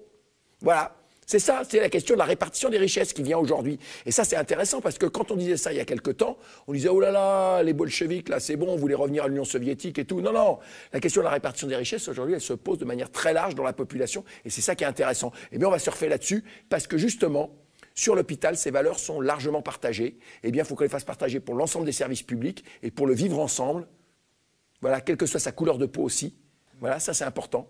[0.62, 0.96] Voilà.
[1.30, 3.78] C'est ça, c'est la question de la répartition des richesses qui vient aujourd'hui.
[4.08, 6.40] Et ça, c'est intéressant parce que quand on disait ça il y a quelque temps,
[6.66, 9.46] on disait oh là là, les bolcheviks, là, c'est bon, on voulait revenir à l'Union
[9.46, 10.22] soviétique et tout.
[10.22, 10.58] Non, non.
[10.92, 13.54] La question de la répartition des richesses aujourd'hui, elle se pose de manière très large
[13.54, 15.32] dans la population et c'est ça qui est intéressant.
[15.52, 17.52] Et bien, on va surfer là-dessus parce que justement,
[17.94, 20.18] sur l'hôpital, ces valeurs sont largement partagées.
[20.42, 23.06] Eh bien, il faut qu'on les fasse partager pour l'ensemble des services publics et pour
[23.06, 23.88] le vivre ensemble.
[24.82, 26.36] Voilà, quelle que soit sa couleur de peau aussi.
[26.80, 27.70] Voilà, ça c'est important.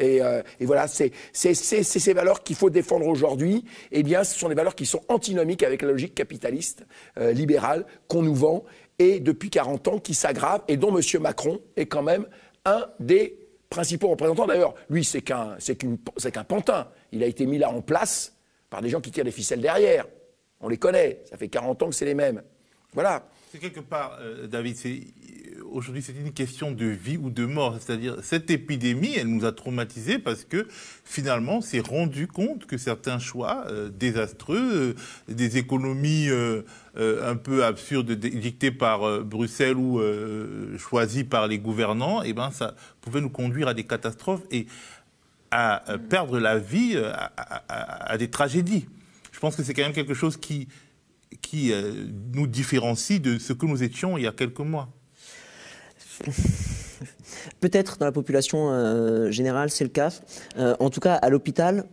[0.00, 3.64] Euh, et, voilà, c'est ces valeurs qu'il faut défendre aujourd'hui.
[3.92, 6.84] Eh bien, ce sont des valeurs qui sont antinomiques avec la logique capitaliste,
[7.18, 8.64] euh, libérale, qu'on nous vend,
[8.98, 11.02] et depuis 40 ans, qui s'aggrave, et dont M.
[11.20, 12.26] Macron est quand même
[12.64, 13.38] un des
[13.70, 14.46] principaux représentants.
[14.46, 16.88] D'ailleurs, lui, c'est qu'un qu'un pantin.
[17.12, 18.36] Il a été mis là en place
[18.70, 20.06] par des gens qui tirent des ficelles derrière.
[20.60, 22.42] On les connaît, ça fait 40 ans que c'est les mêmes.
[22.92, 23.28] Voilà.
[23.52, 24.76] C'est quelque part, euh, David,
[25.70, 27.76] aujourd'hui c'est une question de vie ou de mort.
[27.80, 30.66] C'est-à-dire cette épidémie, elle nous a traumatisés parce que
[31.04, 34.96] finalement, s'est rendu compte que certains choix euh, désastreux,
[35.28, 36.28] euh, des économies
[36.96, 40.00] un peu absurdes dictées par Bruxelles ou
[40.78, 44.66] choisies par les gouvernants, eh ben ça pouvait nous conduire à des catastrophes et
[45.50, 46.96] à perdre la vie,
[47.68, 48.86] à des tragédies.
[49.32, 50.68] Je pense que c'est quand même quelque chose qui
[51.54, 54.88] euh, nous différencie de ce que nous étions il y a quelques mois
[57.60, 60.10] Peut-être dans la population euh, générale, c'est le cas.
[60.58, 61.84] Euh, en tout cas, à l'hôpital,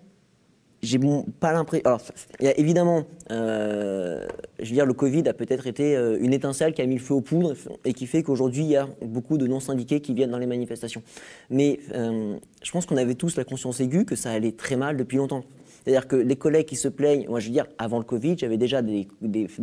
[0.81, 0.99] j'ai
[1.39, 1.85] pas l'impression.
[1.85, 2.01] Alors,
[2.39, 4.25] évidemment, je
[4.59, 7.21] veux dire, le Covid a peut-être été une étincelle qui a mis le feu aux
[7.21, 7.53] poudres
[7.85, 11.03] et qui fait qu'aujourd'hui, il y a beaucoup de non-syndiqués qui viennent dans les manifestations.
[11.51, 15.17] Mais je pense qu'on avait tous la conscience aiguë que ça allait très mal depuis
[15.17, 15.43] longtemps.
[15.83, 18.57] C'est-à-dire que les collègues qui se plaignent, moi je veux dire, avant le Covid, j'avais
[18.57, 19.07] déjà des,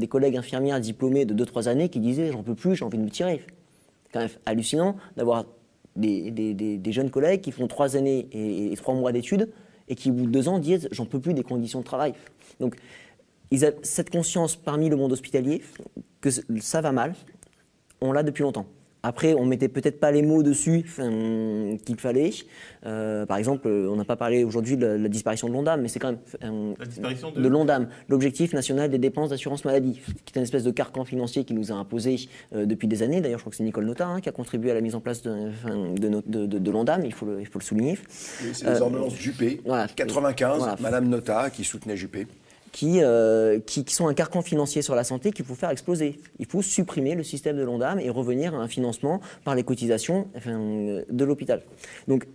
[0.08, 3.10] collègues infirmières diplômés de 2-3 années qui disaient j'en peux plus, j'ai envie de me
[3.10, 3.42] tirer.
[4.12, 5.44] Quand même hallucinant d'avoir
[5.96, 9.50] des, jeunes collègues qui font 3 années et, 3 mois d'études
[9.88, 12.14] et qui, au bout de 2 ans, disent j'en peux plus des conditions de travail.
[12.60, 12.76] Donc,
[13.50, 15.62] ils ont cette conscience parmi le monde hospitalier
[16.20, 17.14] que ça va mal,
[18.00, 18.66] on l'a depuis longtemps.
[19.02, 20.84] Après, on mettait peut-être pas les mots dessus
[21.84, 22.30] qu'il fallait.
[22.86, 25.98] Euh, par exemple, on n'a pas parlé aujourd'hui de, la disparition de l'ONDAM, mais c'est
[25.98, 26.74] quand même
[27.36, 31.44] de, l'ONDAM, l'objectif national des dépenses d'assurance maladie, qui est une espèce de carcan financier
[31.44, 33.20] qui nous a imposé euh, depuis des années.
[33.20, 35.00] D'ailleurs, je crois que c'est Nicole Nota hein, qui a contribué à la mise en
[35.00, 37.98] place de, l'ONDAM, il faut le, il faut le souligner.
[38.08, 39.60] c'est les ordonnances Juppé,
[39.96, 42.26] 95, Madame Nota qui soutenait Juppé.
[42.82, 46.20] Euh, qui, sont un carcan financier sur la santé qu'il faut faire exploser.
[46.38, 50.28] Il faut supprimer le système de l'ONDAM et revenir à un financement par les cotisations
[50.46, 51.62] de l'hôpital.
[52.06, 52.26] Donc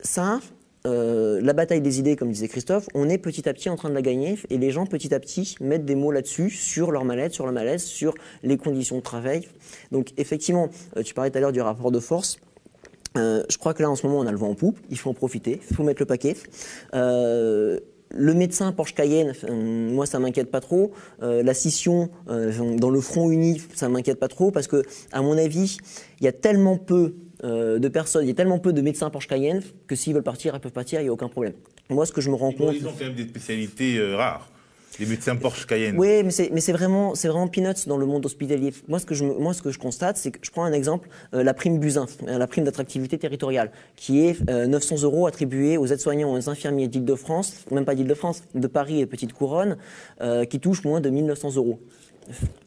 [0.00, 0.40] ça,
[0.86, 3.88] euh, la bataille des idées, comme disait Christophe, on est petit à petit en train
[3.88, 7.04] de la gagner et les gens petit à petit mettent des mots là-dessus, sur leur
[7.04, 9.48] mal-être, sur leur malaise, sur les conditions de travail.
[9.90, 12.38] Donc effectivement, euh, tu parlais tout à l'heure du rapport de force.
[13.16, 14.78] je crois que là, en ce moment, on a le vent en poupe.
[14.90, 15.60] Il faut en profiter.
[15.70, 16.36] Il faut mettre le paquet
[18.10, 20.92] le médecin Porsche Cayenne, moi ça m'inquiète pas trop.
[21.20, 24.82] la scission dans le front uni, ça m'inquiète pas trop parce que,
[25.12, 25.78] à mon avis,
[26.20, 29.28] il y a tellement peu de personnes, il y a tellement peu de médecins Porsche
[29.28, 31.54] Cayenne que s'ils veulent partir, ils peuvent partir, il n'y a aucun problème.
[31.90, 32.74] Moi, ce que je me rends compte.
[32.74, 34.50] Ils ont quand même des spécialités rares.
[34.98, 35.96] Les médecins Porsche Cayenne.
[35.96, 38.72] Oui, mais c'est, mais c'est vraiment, c'est vraiment peanuts dans le monde hospitalier.
[38.88, 41.08] Moi, ce que je, moi, ce que je constate, c'est que je prends un exemple,
[41.34, 45.76] euh, la prime Buzyn, euh, la prime d'attractivité territoriale, qui est 900 euh, euros attribués
[45.76, 49.76] aux aides-soignants, aux infirmiers d'Île-de-France, même pas d'Île-de-France, de Paris et Petite Couronne,
[50.50, 51.78] qui touchent moins de 1900 euros.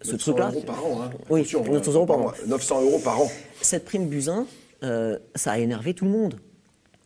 [0.02, 0.52] Ce truc-là.
[0.52, 1.10] euros par an, hein.
[1.30, 2.32] Oui, 900 euros par an.
[2.48, 3.32] 900 euros par an.
[3.62, 4.46] Cette prime Buzyn,
[4.82, 6.40] ça a énervé tout le monde.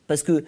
[0.08, 0.44] Parce que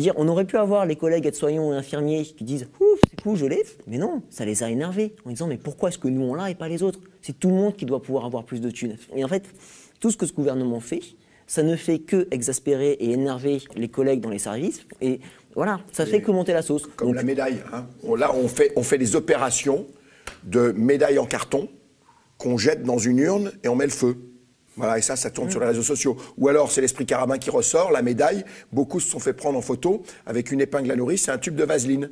[0.00, 3.36] dire, on aurait pu avoir les collègues aides-soignants et infirmiers qui disent Ouf, c'est cool,
[3.36, 6.22] je l'ai, mais non, ça les a énervés en disant Mais pourquoi est-ce que nous
[6.22, 7.00] on l'a et pas les autres?
[7.22, 8.96] C'est tout le monde qui doit pouvoir avoir plus de thunes.
[9.14, 9.44] Et en fait,
[10.00, 11.00] tout ce que ce gouvernement fait,
[11.46, 14.82] ça ne fait que exaspérer et énerver les collègues dans les services.
[15.00, 15.20] Et
[15.54, 16.86] voilà, ça fait que monter la sauce.
[16.96, 17.62] Comme la médaille.
[17.72, 17.86] Hein.
[18.16, 19.86] Là, on fait, on fait des opérations
[20.44, 21.68] de médailles en carton
[22.36, 24.16] qu'on jette dans une urne et on met le feu.
[24.76, 26.16] Voilà, et ça, ça tourne sur les réseaux sociaux.
[26.36, 28.44] Ou alors, c'est l'esprit carabin qui ressort, la médaille.
[28.72, 31.54] Beaucoup se sont fait prendre en photo avec une épingle à nourrice et un tube
[31.54, 32.10] de vaseline.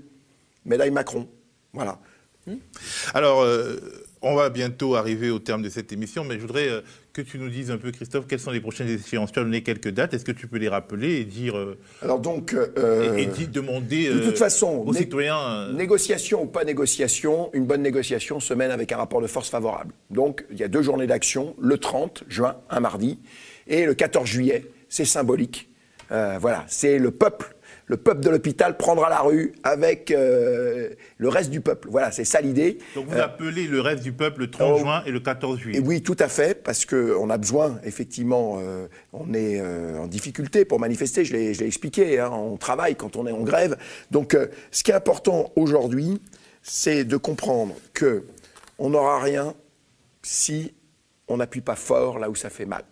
[0.65, 1.29] Médaille Macron.
[1.75, 1.99] Voilà.
[3.13, 3.77] Alors, euh,
[4.23, 6.81] on va bientôt arriver au terme de cette émission, mais je voudrais euh,
[7.15, 9.33] que tu nous dises un peu, Christophe, quelles sont les prochaines échéances?
[9.33, 11.57] Tu as donné quelques dates, est-ce que tu peux les rappeler et dire.
[11.57, 12.55] Euh, Alors donc.
[12.55, 15.73] et, demander de toute façon, aux citoyens.
[15.73, 19.95] Négociation ou pas négociation, une bonne négociation se mène avec un rapport de force favorable.
[20.11, 23.21] Donc il y a deux journées d'action, le 30 juin, un mardi,
[23.69, 25.69] et le 14 juillet, c'est symbolique.
[26.11, 27.54] voilà, c'est le peuple
[27.87, 31.89] le peuple de l'hôpital prendra la rue avec euh, le reste du peuple.
[31.91, 32.79] Voilà, c'est ça l'idée.
[32.95, 35.79] Donc vous appelez le reste du peuple le 30 juin et le 14 juillet.
[35.79, 40.07] Et oui, tout à fait, parce qu'on a besoin, effectivement, euh, on est euh, en
[40.07, 43.77] difficulté pour manifester, je l'ai expliqué, hein, on travaille quand on est en grève.
[44.11, 44.37] Donc
[44.71, 46.21] ce qui est important aujourd'hui,
[46.63, 48.25] c'est de comprendre que
[48.79, 49.55] on n'aura rien
[50.23, 50.73] si
[51.29, 52.85] on n'appuie pas fort là où ça fait mal.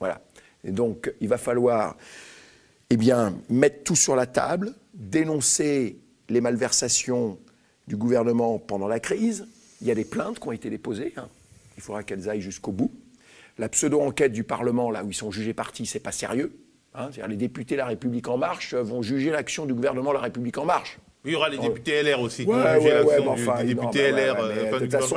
[0.00, 0.20] Voilà.
[0.64, 1.96] Et donc il va falloir
[2.94, 7.40] eh bien, mettre tout sur la table, dénoncer les malversations
[7.88, 9.48] du gouvernement pendant la crise.
[9.80, 11.12] Il y a des plaintes qui ont été déposées.
[11.16, 11.28] Hein.
[11.76, 12.92] Il faudra qu'elles aillent jusqu'au bout.
[13.58, 16.56] La pseudo-enquête du Parlement, là où ils sont jugés partis, c'est pas sérieux.
[16.94, 17.08] Hein.
[17.10, 20.64] C'est-à-dire les députés La République En Marche vont juger l'action du gouvernement La République En
[20.64, 21.00] Marche.
[21.24, 22.44] Il y aura les députés LR aussi.
[22.44, 25.16] Ouais, ouais, ouais, mais enfin, les députés LR, de toute façon,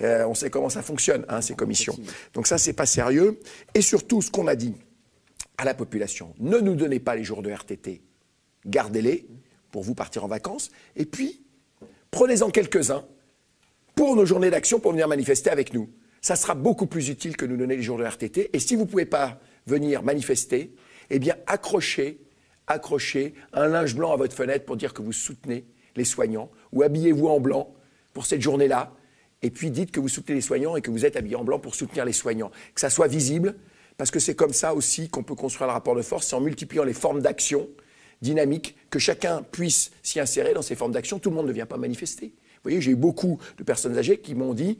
[0.00, 1.96] on sait comment ça fonctionne, hein, ces commissions.
[2.34, 3.40] Donc ça, c'est pas sérieux.
[3.72, 4.74] Et surtout, ce qu'on a dit,
[5.62, 6.34] à la population.
[6.40, 8.02] Ne nous donnez pas les jours de RTT,
[8.66, 9.28] gardez-les
[9.70, 11.40] pour vous partir en vacances, et puis
[12.10, 13.04] prenez-en quelques-uns
[13.94, 15.88] pour nos journées d'action pour venir manifester avec nous.
[16.20, 18.50] Ça sera beaucoup plus utile que nous donner les jours de RTT.
[18.52, 20.74] Et si vous ne pouvez pas venir manifester,
[21.10, 22.20] eh bien accrochez,
[22.66, 26.82] accrochez un linge blanc à votre fenêtre pour dire que vous soutenez les soignants, ou
[26.82, 27.72] habillez-vous en blanc
[28.14, 28.92] pour cette journée-là,
[29.42, 31.60] et puis dites que vous soutenez les soignants et que vous êtes habillé en blanc
[31.60, 32.50] pour soutenir les soignants.
[32.74, 33.56] Que ça soit visible,
[33.96, 36.40] parce que c'est comme ça aussi qu'on peut construire le rapport de force, c'est en
[36.40, 37.68] multipliant les formes d'action
[38.22, 41.18] dynamiques, que chacun puisse s'y insérer dans ces formes d'action.
[41.18, 42.26] Tout le monde ne vient pas manifester.
[42.26, 44.78] Vous voyez, j'ai eu beaucoup de personnes âgées qui m'ont dit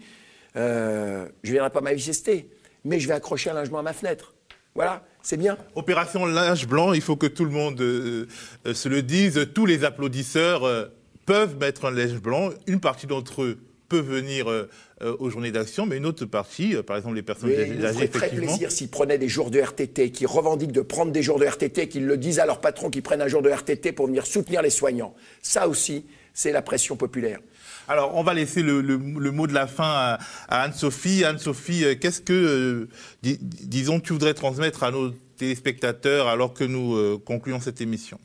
[0.57, 2.49] euh, Je ne viendrai pas manifester,
[2.85, 4.35] mais je vais accrocher un linge blanc à ma fenêtre.
[4.75, 5.59] Voilà, c'est bien.
[5.75, 8.27] Opération linge blanc, il faut que tout le monde euh,
[8.67, 9.49] euh, se le dise.
[9.55, 10.91] Tous les applaudisseurs
[11.27, 12.51] peuvent mettre un linge blanc.
[12.69, 13.59] Une partie d'entre eux
[13.93, 14.71] peut venir euh,
[15.03, 18.07] euh, aux journées d'action, mais une autre partie, euh, par exemple les personnes âgées, effectivement...
[18.09, 21.39] ferait très plaisir s'ils prenaient des jours de RTT, qui revendiquent de prendre des jours
[21.39, 24.07] de RTT, qu'ils le disent à leur patron qu'ils prennent un jour de RTT pour
[24.07, 25.15] venir soutenir les soignants.
[25.43, 27.39] Ça aussi, c'est la pression populaire.
[27.87, 30.19] Alors, on va laisser le, mot de la fin à,
[30.49, 31.25] Anne-Sophie.
[31.25, 32.89] Anne-Sophie, qu'est-ce que,
[33.23, 38.19] disons, tu voudrais transmettre à nos téléspectateurs alors que nous concluons cette émission?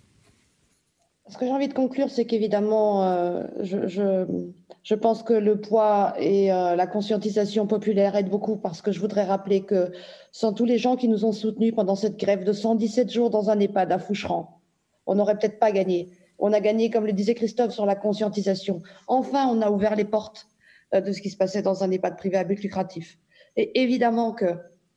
[1.29, 4.25] Ce que j'ai envie de conclure, c'est qu'évidemment, je
[4.87, 9.01] je pense que le poids et euh, la conscientisation populaire aident beaucoup parce que je
[9.01, 9.91] voudrais rappeler que
[10.31, 13.49] sans tous les gens qui nous ont soutenus pendant cette grève de 117 jours dans
[13.49, 14.61] un EHPAD à Foucheran,
[15.05, 16.07] on n'aurait peut-être pas gagné.
[16.39, 18.81] On a gagné, comme le disait Christophe, sur la conscientisation.
[19.07, 20.47] Enfin, on a ouvert les portes
[20.93, 23.19] euh, de ce qui se passait dans un EHPAD privé à but lucratif.
[23.57, 24.55] Et évidemment que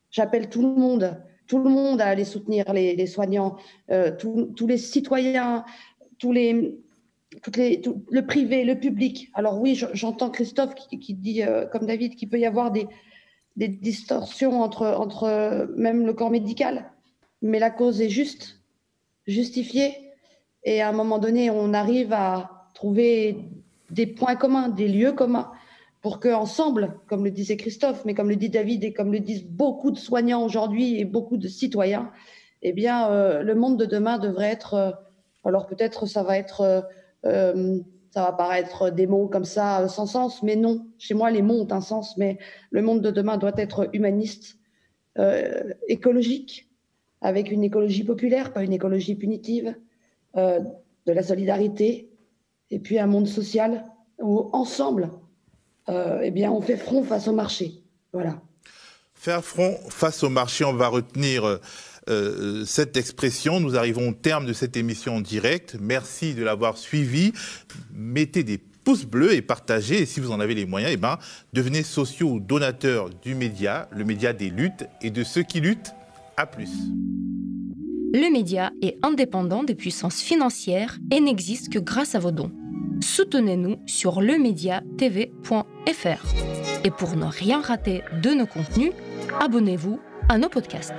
[0.09, 3.57] j'appelle tout le monde, tout le monde à aller soutenir les, soignants,
[3.91, 5.65] euh, tous les citoyens,
[6.21, 6.75] tous les,
[8.11, 9.31] le privé, le public.
[9.33, 12.87] Alors oui, j'entends Christophe qui, dit, euh, comme David, qu'il peut y avoir des,
[13.57, 16.91] distorsions entre, entre même le corps médical,
[17.41, 18.61] mais la cause est juste,
[19.27, 19.93] justifiée,
[20.63, 23.37] et à un moment donné, on arrive à trouver
[23.89, 25.51] des points communs, des lieux communs,
[26.01, 29.45] pour qu'ensemble, comme le disait Christophe, mais comme le dit David et comme le disent
[29.45, 32.11] beaucoup de soignants aujourd'hui et beaucoup de citoyens,
[32.61, 34.95] eh bien, euh, le monde de demain devrait être...
[35.45, 36.85] Euh, Alors peut-être ça va être,
[37.25, 37.79] euh,
[38.11, 40.85] ça va paraître des mots comme ça sans sens, mais non.
[40.97, 42.37] Chez moi, les mots ont un sens, mais
[42.69, 44.57] le monde de demain doit être humaniste,
[45.87, 46.69] écologique,
[47.21, 49.75] avec une écologie populaire, pas une écologie punitive,
[50.35, 52.09] de la solidarité,
[52.69, 53.85] et puis un monde social
[54.19, 55.09] où ensemble,
[55.89, 57.83] eh bien, on fait front face au marché.
[58.13, 58.41] Voilà.
[59.13, 61.59] Faire front face au marché, on va retenir
[62.09, 63.59] euh, euh, cette expression.
[63.59, 65.77] Nous arrivons au terme de cette émission en direct.
[65.79, 67.33] Merci de l'avoir suivi.
[67.93, 70.01] Mettez des pouces bleus et partagez.
[70.01, 71.19] Et si vous en avez les moyens, eh ben,
[71.53, 75.93] devenez sociaux ou donateurs du média, le média des luttes et de ceux qui luttent.
[76.37, 76.69] À plus.
[78.13, 82.51] Le média est indépendant des puissances financières et n'existe que grâce à vos dons.
[83.01, 86.25] Soutenez-nous sur lemediatv.fr.
[86.83, 88.91] Et pour ne rien rater de nos contenus,
[89.39, 89.99] abonnez-vous
[90.31, 90.93] à nos podcasts.